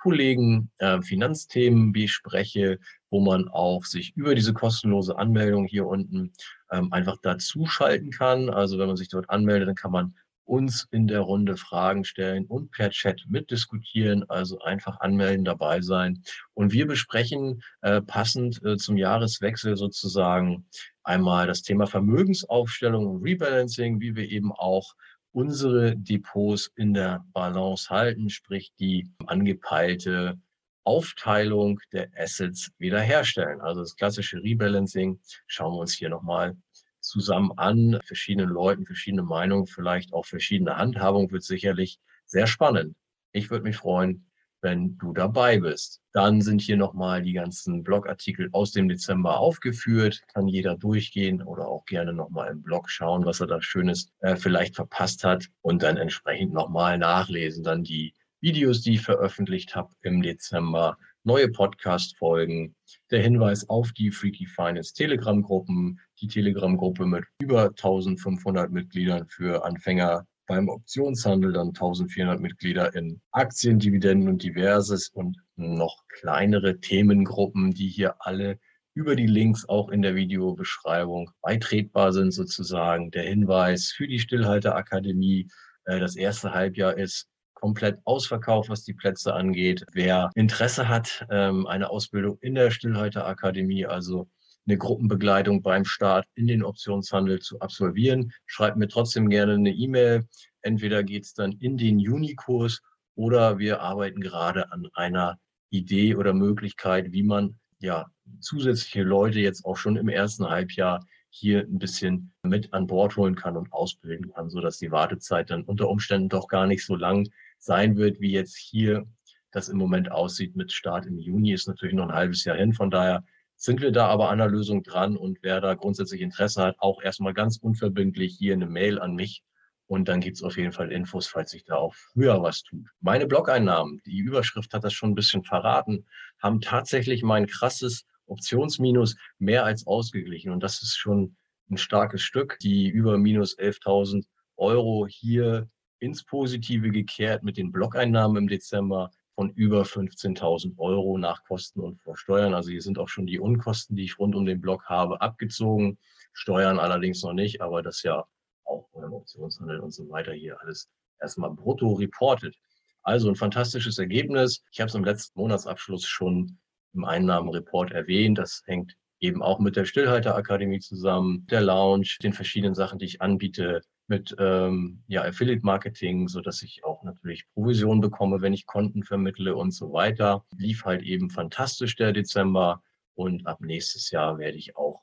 Kollegen 0.00 0.70
äh, 0.78 1.00
Finanzthemen 1.02 1.92
bespreche, 1.92 2.78
wo 3.10 3.20
man 3.20 3.48
auch 3.48 3.84
sich 3.84 4.16
über 4.16 4.34
diese 4.34 4.54
kostenlose 4.54 5.18
Anmeldung 5.18 5.66
hier 5.66 5.86
unten 5.86 6.32
ähm, 6.70 6.92
einfach 6.92 7.18
dazuschalten 7.22 8.10
kann. 8.10 8.48
Also 8.48 8.78
wenn 8.78 8.86
man 8.86 8.96
sich 8.96 9.08
dort 9.08 9.28
anmeldet, 9.28 9.68
dann 9.68 9.74
kann 9.74 9.92
man 9.92 10.14
uns 10.44 10.88
in 10.90 11.06
der 11.06 11.20
Runde 11.20 11.56
Fragen 11.56 12.04
stellen 12.04 12.44
und 12.46 12.72
per 12.72 12.90
Chat 12.90 13.22
mitdiskutieren. 13.28 14.28
Also 14.28 14.58
einfach 14.60 14.98
anmelden, 15.00 15.44
dabei 15.44 15.80
sein. 15.80 16.22
Und 16.54 16.72
wir 16.72 16.86
besprechen 16.86 17.62
äh, 17.82 18.00
passend 18.00 18.60
äh, 18.64 18.76
zum 18.76 18.96
Jahreswechsel 18.96 19.76
sozusagen 19.76 20.66
einmal 21.04 21.46
das 21.46 21.62
Thema 21.62 21.86
Vermögensaufstellung 21.86 23.06
und 23.06 23.22
Rebalancing, 23.22 24.00
wie 24.00 24.16
wir 24.16 24.28
eben 24.28 24.50
auch 24.50 24.94
unsere 25.32 25.96
Depots 25.96 26.70
in 26.76 26.94
der 26.94 27.24
Balance 27.32 27.88
halten, 27.90 28.30
sprich 28.30 28.72
die 28.78 29.10
angepeilte 29.26 30.40
Aufteilung 30.84 31.78
der 31.92 32.08
Assets 32.16 32.70
wiederherstellen. 32.78 33.60
Also 33.60 33.82
das 33.82 33.96
klassische 33.96 34.42
Rebalancing 34.42 35.20
schauen 35.46 35.74
wir 35.74 35.80
uns 35.80 35.94
hier 35.94 36.08
nochmal 36.08 36.56
zusammen 37.00 37.52
an, 37.56 38.00
verschiedenen 38.04 38.50
Leuten, 38.50 38.86
verschiedene 38.86 39.22
Meinungen, 39.22 39.66
vielleicht 39.66 40.12
auch 40.12 40.26
verschiedene 40.26 40.76
Handhabung 40.76 41.30
wird 41.30 41.42
sicherlich 41.42 41.98
sehr 42.26 42.46
spannend. 42.46 42.96
Ich 43.32 43.50
würde 43.50 43.64
mich 43.64 43.76
freuen, 43.76 44.29
wenn 44.62 44.98
du 44.98 45.12
dabei 45.12 45.58
bist. 45.58 46.00
Dann 46.12 46.40
sind 46.42 46.60
hier 46.60 46.76
nochmal 46.76 47.22
die 47.22 47.32
ganzen 47.32 47.82
Blogartikel 47.82 48.48
aus 48.52 48.72
dem 48.72 48.88
Dezember 48.88 49.38
aufgeführt. 49.38 50.22
Kann 50.32 50.48
jeder 50.48 50.76
durchgehen 50.76 51.42
oder 51.42 51.68
auch 51.68 51.84
gerne 51.84 52.12
nochmal 52.12 52.50
im 52.50 52.62
Blog 52.62 52.90
schauen, 52.90 53.24
was 53.24 53.40
er 53.40 53.46
da 53.46 53.62
Schönes 53.62 54.10
äh, 54.20 54.36
vielleicht 54.36 54.76
verpasst 54.76 55.24
hat 55.24 55.46
und 55.62 55.82
dann 55.82 55.96
entsprechend 55.96 56.52
nochmal 56.52 56.98
nachlesen. 56.98 57.64
Dann 57.64 57.84
die 57.84 58.14
Videos, 58.40 58.80
die 58.80 58.94
ich 58.94 59.02
veröffentlicht 59.02 59.74
habe 59.76 59.90
im 60.02 60.22
Dezember, 60.22 60.96
neue 61.24 61.48
Podcast-Folgen, 61.48 62.74
der 63.10 63.22
Hinweis 63.22 63.68
auf 63.68 63.92
die 63.92 64.10
Freaky 64.10 64.46
Finance 64.46 64.94
Telegram-Gruppen, 64.94 66.00
die 66.20 66.28
Telegram-Gruppe 66.28 67.04
mit 67.04 67.24
über 67.40 67.66
1500 67.68 68.70
Mitgliedern 68.70 69.26
für 69.28 69.64
Anfänger 69.64 70.26
beim 70.50 70.68
Optionshandel, 70.68 71.52
dann 71.52 71.68
1400 71.68 72.40
Mitglieder 72.40 72.92
in 72.96 73.20
Aktien, 73.30 73.78
Dividenden 73.78 74.28
und 74.28 74.42
diverses 74.42 75.08
und 75.08 75.36
noch 75.54 76.02
kleinere 76.08 76.80
Themengruppen, 76.80 77.70
die 77.70 77.86
hier 77.86 78.16
alle 78.18 78.58
über 78.92 79.14
die 79.14 79.28
Links 79.28 79.68
auch 79.68 79.90
in 79.90 80.02
der 80.02 80.16
Videobeschreibung 80.16 81.30
beitretbar 81.40 82.12
sind 82.12 82.32
sozusagen. 82.32 83.12
Der 83.12 83.22
Hinweis 83.22 83.92
für 83.96 84.08
die 84.08 84.18
Stillhalterakademie. 84.18 85.46
Äh, 85.84 86.00
das 86.00 86.16
erste 86.16 86.52
Halbjahr 86.52 86.98
ist 86.98 87.28
komplett 87.54 88.00
ausverkauft, 88.04 88.70
was 88.70 88.82
die 88.82 88.94
Plätze 88.94 89.32
angeht. 89.32 89.84
Wer 89.92 90.30
Interesse 90.34 90.88
hat, 90.88 91.24
ähm, 91.30 91.68
eine 91.68 91.90
Ausbildung 91.90 92.38
in 92.40 92.56
der 92.56 92.72
Stillhalterakademie, 92.72 93.86
also 93.86 94.28
eine 94.70 94.78
Gruppenbegleitung 94.78 95.62
beim 95.62 95.84
Start 95.84 96.26
in 96.36 96.46
den 96.46 96.62
Optionshandel 96.62 97.40
zu 97.40 97.58
absolvieren, 97.58 98.32
schreibt 98.46 98.76
mir 98.76 98.86
trotzdem 98.86 99.28
gerne 99.28 99.54
eine 99.54 99.72
E-Mail. 99.72 100.28
Entweder 100.62 101.02
geht 101.02 101.24
es 101.24 101.34
dann 101.34 101.52
in 101.52 101.76
den 101.76 101.98
Junikurs 101.98 102.80
oder 103.16 103.58
wir 103.58 103.80
arbeiten 103.80 104.20
gerade 104.20 104.70
an 104.70 104.86
einer 104.94 105.38
Idee 105.70 106.14
oder 106.14 106.34
Möglichkeit, 106.34 107.12
wie 107.12 107.24
man 107.24 107.58
ja 107.80 108.06
zusätzliche 108.40 109.02
Leute 109.02 109.40
jetzt 109.40 109.64
auch 109.64 109.76
schon 109.76 109.96
im 109.96 110.08
ersten 110.08 110.48
Halbjahr 110.48 111.04
hier 111.30 111.62
ein 111.62 111.78
bisschen 111.78 112.32
mit 112.44 112.72
an 112.72 112.86
Bord 112.86 113.16
holen 113.16 113.34
kann 113.34 113.56
und 113.56 113.72
ausbilden 113.72 114.32
kann, 114.32 114.50
sodass 114.50 114.78
die 114.78 114.92
Wartezeit 114.92 115.50
dann 115.50 115.64
unter 115.64 115.88
Umständen 115.88 116.28
doch 116.28 116.46
gar 116.46 116.66
nicht 116.66 116.84
so 116.84 116.94
lang 116.94 117.28
sein 117.58 117.96
wird, 117.96 118.20
wie 118.20 118.32
jetzt 118.32 118.56
hier 118.56 119.06
das 119.50 119.68
im 119.68 119.78
Moment 119.78 120.12
aussieht 120.12 120.54
mit 120.54 120.70
Start 120.70 121.06
im 121.06 121.18
Juni, 121.18 121.52
ist 121.52 121.66
natürlich 121.66 121.94
noch 121.94 122.08
ein 122.08 122.14
halbes 122.14 122.44
Jahr 122.44 122.56
hin. 122.56 122.72
Von 122.72 122.90
daher 122.90 123.24
sind 123.60 123.82
wir 123.82 123.92
da 123.92 124.06
aber 124.06 124.30
an 124.30 124.38
der 124.38 124.48
Lösung 124.48 124.82
dran 124.82 125.18
und 125.18 125.38
wer 125.42 125.60
da 125.60 125.74
grundsätzlich 125.74 126.22
Interesse 126.22 126.62
hat, 126.62 126.76
auch 126.78 127.02
erstmal 127.02 127.34
ganz 127.34 127.58
unverbindlich 127.58 128.34
hier 128.38 128.54
eine 128.54 128.66
Mail 128.66 128.98
an 128.98 129.14
mich 129.14 129.42
und 129.86 130.08
dann 130.08 130.20
gibt 130.20 130.38
es 130.38 130.42
auf 130.42 130.56
jeden 130.56 130.72
Fall 130.72 130.90
Infos, 130.90 131.26
falls 131.26 131.50
sich 131.50 131.64
da 131.64 131.74
auch 131.74 131.94
früher 131.94 132.42
was 132.42 132.62
tut. 132.62 132.86
Meine 133.00 133.26
Blog-Einnahmen, 133.26 134.00
die 134.06 134.16
Überschrift 134.16 134.72
hat 134.72 134.82
das 134.82 134.94
schon 134.94 135.10
ein 135.10 135.14
bisschen 135.14 135.44
verraten, 135.44 136.06
haben 136.40 136.62
tatsächlich 136.62 137.22
mein 137.22 137.46
krasses 137.46 138.06
Optionsminus 138.26 139.16
mehr 139.38 139.66
als 139.66 139.86
ausgeglichen 139.86 140.52
und 140.52 140.62
das 140.62 140.80
ist 140.82 140.96
schon 140.96 141.36
ein 141.70 141.76
starkes 141.76 142.22
Stück. 142.22 142.58
Die 142.62 142.88
über 142.88 143.18
minus 143.18 143.58
11.000 143.58 144.24
Euro 144.56 145.06
hier 145.06 145.68
ins 145.98 146.24
Positive 146.24 146.90
gekehrt 146.90 147.42
mit 147.42 147.58
den 147.58 147.72
Blockeinnahmen 147.72 148.38
im 148.38 148.48
Dezember 148.48 149.10
von 149.40 149.48
über 149.54 149.84
15.000 149.84 150.76
Euro 150.76 151.16
nach 151.16 151.42
Kosten 151.44 151.80
und 151.80 151.98
vor 152.02 152.14
Steuern. 152.14 152.52
Also 152.52 152.68
hier 152.68 152.82
sind 152.82 152.98
auch 152.98 153.08
schon 153.08 153.24
die 153.26 153.40
Unkosten, 153.40 153.96
die 153.96 154.04
ich 154.04 154.18
rund 154.18 154.34
um 154.34 154.44
den 154.44 154.60
Block 154.60 154.84
habe, 154.84 155.22
abgezogen. 155.22 155.96
Steuern 156.34 156.78
allerdings 156.78 157.22
noch 157.22 157.32
nicht, 157.32 157.62
aber 157.62 157.80
das 157.80 158.02
ja 158.02 158.26
auch 158.64 158.90
beim 158.92 159.14
Optionshandel 159.14 159.80
und 159.80 159.92
so 159.92 160.06
weiter 160.10 160.34
hier 160.34 160.60
alles 160.60 160.90
erstmal 161.22 161.50
brutto 161.52 161.94
reportet. 161.94 162.54
Also 163.02 163.30
ein 163.30 163.34
fantastisches 163.34 163.96
Ergebnis. 163.96 164.62
Ich 164.72 164.80
habe 164.82 164.90
es 164.90 164.94
im 164.94 165.04
letzten 165.04 165.40
Monatsabschluss 165.40 166.04
schon 166.04 166.58
im 166.92 167.06
Einnahmenreport 167.06 167.92
erwähnt. 167.92 168.36
Das 168.36 168.62
hängt 168.66 168.94
eben 169.20 169.42
auch 169.42 169.58
mit 169.58 169.74
der 169.74 169.86
Stillhalterakademie 169.86 170.80
zusammen, 170.80 171.46
der 171.46 171.62
Lounge, 171.62 172.18
den 172.22 172.34
verschiedenen 172.34 172.74
Sachen, 172.74 172.98
die 172.98 173.06
ich 173.06 173.22
anbiete, 173.22 173.80
mit 174.10 174.34
ähm, 174.38 175.02
ja, 175.06 175.22
Affiliate 175.22 175.64
Marketing, 175.64 176.28
so 176.28 176.40
dass 176.40 176.62
ich 176.62 176.84
auch 176.84 177.02
natürlich 177.04 177.48
Provision 177.54 178.00
bekomme, 178.00 178.42
wenn 178.42 178.52
ich 178.52 178.66
Konten 178.66 179.04
vermittle 179.04 179.56
und 179.56 179.70
so 179.70 179.92
weiter. 179.92 180.44
Lief 180.56 180.84
halt 180.84 181.02
eben 181.02 181.30
fantastisch 181.30 181.96
der 181.96 182.12
Dezember 182.12 182.82
und 183.14 183.46
ab 183.46 183.60
nächstes 183.60 184.10
Jahr 184.10 184.38
werde 184.38 184.58
ich 184.58 184.76
auch 184.76 185.02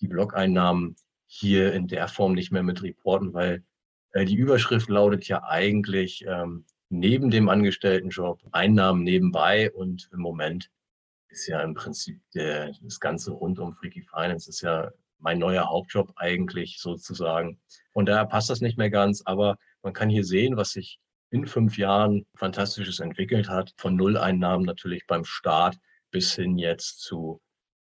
die 0.00 0.08
Blog-Einnahmen 0.08 0.96
hier 1.26 1.72
in 1.74 1.86
der 1.86 2.08
Form 2.08 2.32
nicht 2.32 2.50
mehr 2.50 2.62
mit 2.62 2.82
reporten, 2.82 3.34
weil 3.34 3.62
äh, 4.12 4.24
die 4.24 4.36
Überschrift 4.36 4.88
lautet 4.88 5.28
ja 5.28 5.44
eigentlich 5.44 6.24
ähm, 6.26 6.64
neben 6.88 7.30
dem 7.30 7.48
Angestelltenjob 7.48 8.40
Einnahmen 8.52 9.02
nebenbei 9.02 9.70
und 9.72 10.08
im 10.12 10.20
Moment 10.20 10.70
ist 11.28 11.46
ja 11.46 11.60
im 11.60 11.74
Prinzip 11.74 12.20
der, 12.34 12.72
das 12.80 13.00
Ganze 13.00 13.32
rund 13.32 13.58
um 13.58 13.74
Freaky 13.74 14.02
Finance 14.02 14.48
ist 14.48 14.62
ja 14.62 14.90
mein 15.18 15.38
neuer 15.38 15.68
Hauptjob 15.68 16.12
eigentlich 16.16 16.78
sozusagen. 16.80 17.60
Von 17.96 18.04
daher 18.04 18.26
passt 18.26 18.50
das 18.50 18.60
nicht 18.60 18.76
mehr 18.76 18.90
ganz, 18.90 19.22
aber 19.24 19.56
man 19.82 19.94
kann 19.94 20.10
hier 20.10 20.22
sehen, 20.22 20.58
was 20.58 20.72
sich 20.72 20.98
in 21.30 21.46
fünf 21.46 21.78
Jahren 21.78 22.26
Fantastisches 22.34 23.00
entwickelt 23.00 23.48
hat. 23.48 23.72
Von 23.78 23.96
Nulleinnahmen 23.96 24.66
natürlich 24.66 25.06
beim 25.06 25.24
Start 25.24 25.78
bis 26.10 26.34
hin 26.34 26.58
jetzt 26.58 27.00
zu 27.00 27.40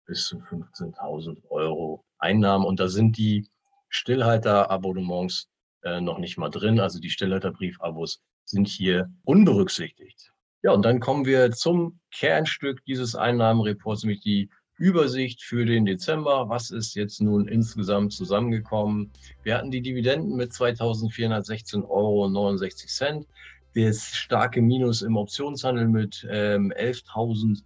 bis 0.07 0.27
zu 0.27 0.39
15.000 0.39 1.49
Euro 1.51 2.05
Einnahmen. 2.19 2.67
Und 2.67 2.81
da 2.81 2.89
sind 2.89 3.19
die 3.19 3.47
Stillhalter-Abonnements 3.89 5.49
äh, 5.83 6.01
noch 6.01 6.19
nicht 6.19 6.39
mal 6.39 6.51
drin. 6.51 6.81
Also 6.81 6.99
die 6.99 7.11
Stillhalterbriefabos 7.11 8.21
sind 8.47 8.67
hier 8.67 9.13
unberücksichtigt. 9.23 10.33
Ja, 10.63 10.73
und 10.73 10.85
dann 10.85 10.99
kommen 10.99 11.25
wir 11.25 11.53
zum 11.53 12.01
Kernstück 12.11 12.85
dieses 12.85 13.15
Einnahmenreports, 13.15 14.03
nämlich 14.03 14.23
die 14.23 14.51
Übersicht 14.81 15.43
für 15.43 15.67
den 15.67 15.85
Dezember. 15.85 16.49
Was 16.49 16.71
ist 16.71 16.95
jetzt 16.95 17.21
nun 17.21 17.47
insgesamt 17.47 18.15
zusammengekommen? 18.15 19.11
Wir 19.43 19.59
hatten 19.59 19.71
die 19.71 19.83
Dividenden 19.83 20.37
mit 20.37 20.53
2.416,69 20.53 21.89
Euro. 21.91 23.27
Das 23.75 24.17
starke 24.17 24.63
Minus 24.63 25.03
im 25.03 25.17
Optionshandel 25.17 25.87
mit 25.87 26.27
ähm, 26.31 26.73
11.000 26.73 27.63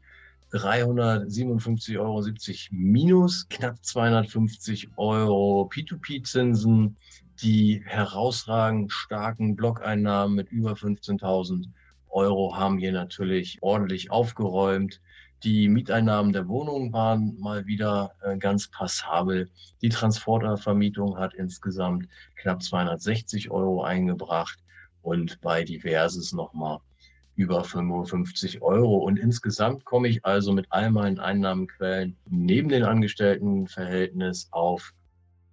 357,70 0.53 1.99
Euro 1.99 2.23
minus, 2.71 3.49
knapp 3.49 3.85
250 3.85 4.91
Euro 4.97 5.69
P2P-Zinsen, 5.73 6.97
die 7.43 7.83
herausragend 7.85 8.93
starken 8.93 9.57
Blockeinnahmen 9.57 10.37
mit 10.37 10.53
über 10.53 10.75
15.000 10.75 11.67
Euro 12.11 12.57
haben 12.57 12.79
hier 12.79 12.93
natürlich 12.93 13.59
ordentlich 13.61 14.13
aufgeräumt. 14.13 15.01
Die 15.45 15.69
Mieteinnahmen 15.69 16.33
der 16.33 16.49
Wohnungen 16.49 16.91
waren 16.95 17.39
mal 17.39 17.67
wieder 17.67 18.15
äh, 18.23 18.39
ganz 18.39 18.69
passabel. 18.69 19.51
Die 19.83 19.91
Transportervermietung 19.91 21.19
hat 21.19 21.35
insgesamt 21.35 22.09
knapp 22.37 22.63
260 22.63 23.51
Euro 23.51 23.85
eingebracht 23.85 24.59
und 25.03 25.39
bei 25.43 25.63
Diverses 25.63 26.33
nochmal 26.33 26.79
über 27.37 27.63
55 27.63 28.63
Euro. 28.63 28.97
Und 28.97 29.19
insgesamt 29.19 29.85
komme 29.85 30.09
ich 30.09 30.25
also 30.25 30.51
mit 30.55 30.65
all 30.71 30.91
meinen 30.91 31.19
Einnahmenquellen 31.19 32.17
neben 32.31 32.71
den 32.71 32.85
Angestelltenverhältnis 32.85 34.49
auf 34.51 34.95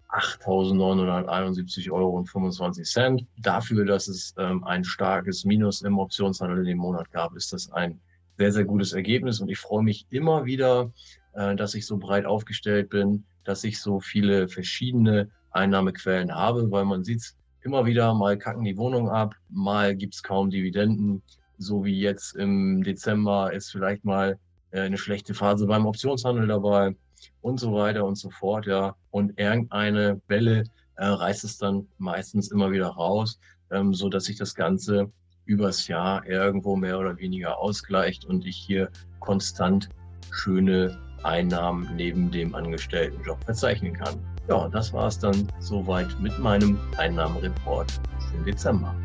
8.971 0.07 1.91
Euro 1.91 2.11
und 2.11 2.27
25 2.27 2.87
Cent. 2.87 3.25
Dafür, 3.39 3.83
dass 3.83 4.07
es 4.07 4.33
ähm, 4.37 4.63
ein 4.63 4.85
starkes 4.85 5.43
Minus 5.43 5.81
im 5.81 5.99
Optionshandel 5.99 6.59
in 6.59 6.65
dem 6.65 6.77
Monat 6.77 7.11
gab, 7.11 7.35
ist 7.35 7.51
das 7.51 7.69
ein 7.73 7.99
sehr, 8.41 8.51
sehr 8.51 8.65
gutes 8.65 8.93
Ergebnis. 8.93 9.39
Und 9.39 9.49
ich 9.49 9.59
freue 9.59 9.83
mich 9.83 10.07
immer 10.09 10.45
wieder, 10.45 10.91
äh, 11.33 11.55
dass 11.55 11.75
ich 11.75 11.85
so 11.85 11.97
breit 11.97 12.25
aufgestellt 12.25 12.89
bin, 12.89 13.23
dass 13.43 13.63
ich 13.63 13.79
so 13.79 13.99
viele 13.99 14.47
verschiedene 14.47 15.29
Einnahmequellen 15.51 16.33
habe, 16.33 16.71
weil 16.71 16.85
man 16.85 17.03
sieht 17.03 17.35
immer 17.61 17.85
wieder, 17.85 18.15
mal 18.15 18.39
kacken 18.39 18.63
die 18.63 18.77
Wohnung 18.77 19.09
ab, 19.09 19.35
mal 19.49 19.95
gibt's 19.95 20.23
kaum 20.23 20.49
Dividenden, 20.49 21.21
so 21.59 21.85
wie 21.85 21.99
jetzt 21.99 22.35
im 22.35 22.81
Dezember 22.81 23.53
ist 23.53 23.69
vielleicht 23.69 24.05
mal 24.05 24.39
äh, 24.71 24.79
eine 24.79 24.97
schlechte 24.97 25.35
Phase 25.35 25.67
beim 25.67 25.85
Optionshandel 25.85 26.47
dabei 26.47 26.95
und 27.41 27.59
so 27.59 27.73
weiter 27.73 28.03
und 28.05 28.15
so 28.15 28.31
fort, 28.31 28.65
ja. 28.65 28.95
Und 29.11 29.39
irgendeine 29.39 30.19
Welle 30.27 30.63
äh, 30.95 31.05
reißt 31.05 31.43
es 31.43 31.59
dann 31.59 31.87
meistens 31.99 32.49
immer 32.49 32.71
wieder 32.71 32.87
raus, 32.87 33.39
ähm, 33.69 33.93
so 33.93 34.09
dass 34.09 34.23
sich 34.23 34.37
das 34.37 34.55
Ganze 34.55 35.11
übers 35.51 35.89
Jahr 35.89 36.25
irgendwo 36.25 36.77
mehr 36.77 36.97
oder 36.97 37.17
weniger 37.17 37.59
ausgleicht 37.59 38.23
und 38.23 38.45
ich 38.45 38.55
hier 38.55 38.89
konstant 39.19 39.89
schöne 40.31 40.97
Einnahmen 41.23 41.89
neben 41.97 42.31
dem 42.31 42.55
Angestelltenjob 42.55 43.43
verzeichnen 43.43 43.93
kann. 43.93 44.15
Ja, 44.47 44.69
das 44.69 44.93
war 44.93 45.07
es 45.07 45.19
dann 45.19 45.47
soweit 45.59 46.07
mit 46.21 46.39
meinem 46.39 46.79
Einnahmenreport 46.97 47.99
den 48.33 48.45
Dezember. 48.45 48.95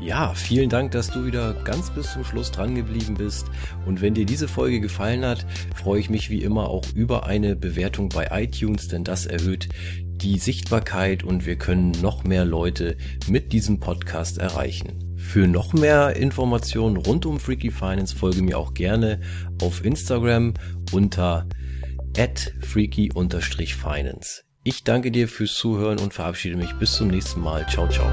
Ja, 0.00 0.32
vielen 0.34 0.70
Dank, 0.70 0.92
dass 0.92 1.10
du 1.10 1.26
wieder 1.26 1.52
ganz 1.64 1.90
bis 1.90 2.14
zum 2.14 2.24
Schluss 2.24 2.50
dran 2.50 2.74
geblieben 2.74 3.14
bist. 3.14 3.46
Und 3.86 4.00
wenn 4.00 4.14
dir 4.14 4.26
diese 4.26 4.48
Folge 4.48 4.80
gefallen 4.80 5.24
hat, 5.24 5.46
freue 5.76 6.00
ich 6.00 6.10
mich 6.10 6.30
wie 6.30 6.42
immer 6.42 6.70
auch 6.70 6.84
über 6.94 7.26
eine 7.26 7.54
Bewertung 7.54 8.08
bei 8.08 8.28
iTunes, 8.32 8.88
denn 8.88 9.04
das 9.04 9.26
erhöht 9.26 9.68
die 10.22 10.38
Sichtbarkeit 10.38 11.24
und 11.24 11.46
wir 11.46 11.56
können 11.56 11.92
noch 12.00 12.24
mehr 12.24 12.44
Leute 12.44 12.96
mit 13.28 13.52
diesem 13.52 13.80
Podcast 13.80 14.38
erreichen. 14.38 15.11
Für 15.32 15.48
noch 15.48 15.72
mehr 15.72 16.14
Informationen 16.14 16.98
rund 16.98 17.24
um 17.24 17.40
Freaky 17.40 17.70
Finance 17.70 18.14
folge 18.14 18.42
mir 18.42 18.58
auch 18.58 18.74
gerne 18.74 19.18
auf 19.62 19.82
Instagram 19.82 20.52
unter 20.92 21.48
freaky-finance. 22.60 24.42
Ich 24.62 24.84
danke 24.84 25.10
dir 25.10 25.28
fürs 25.28 25.54
Zuhören 25.54 26.00
und 26.00 26.12
verabschiede 26.12 26.56
mich 26.56 26.74
bis 26.74 26.92
zum 26.92 27.08
nächsten 27.08 27.40
Mal. 27.40 27.66
Ciao, 27.66 27.88
ciao. 27.88 28.12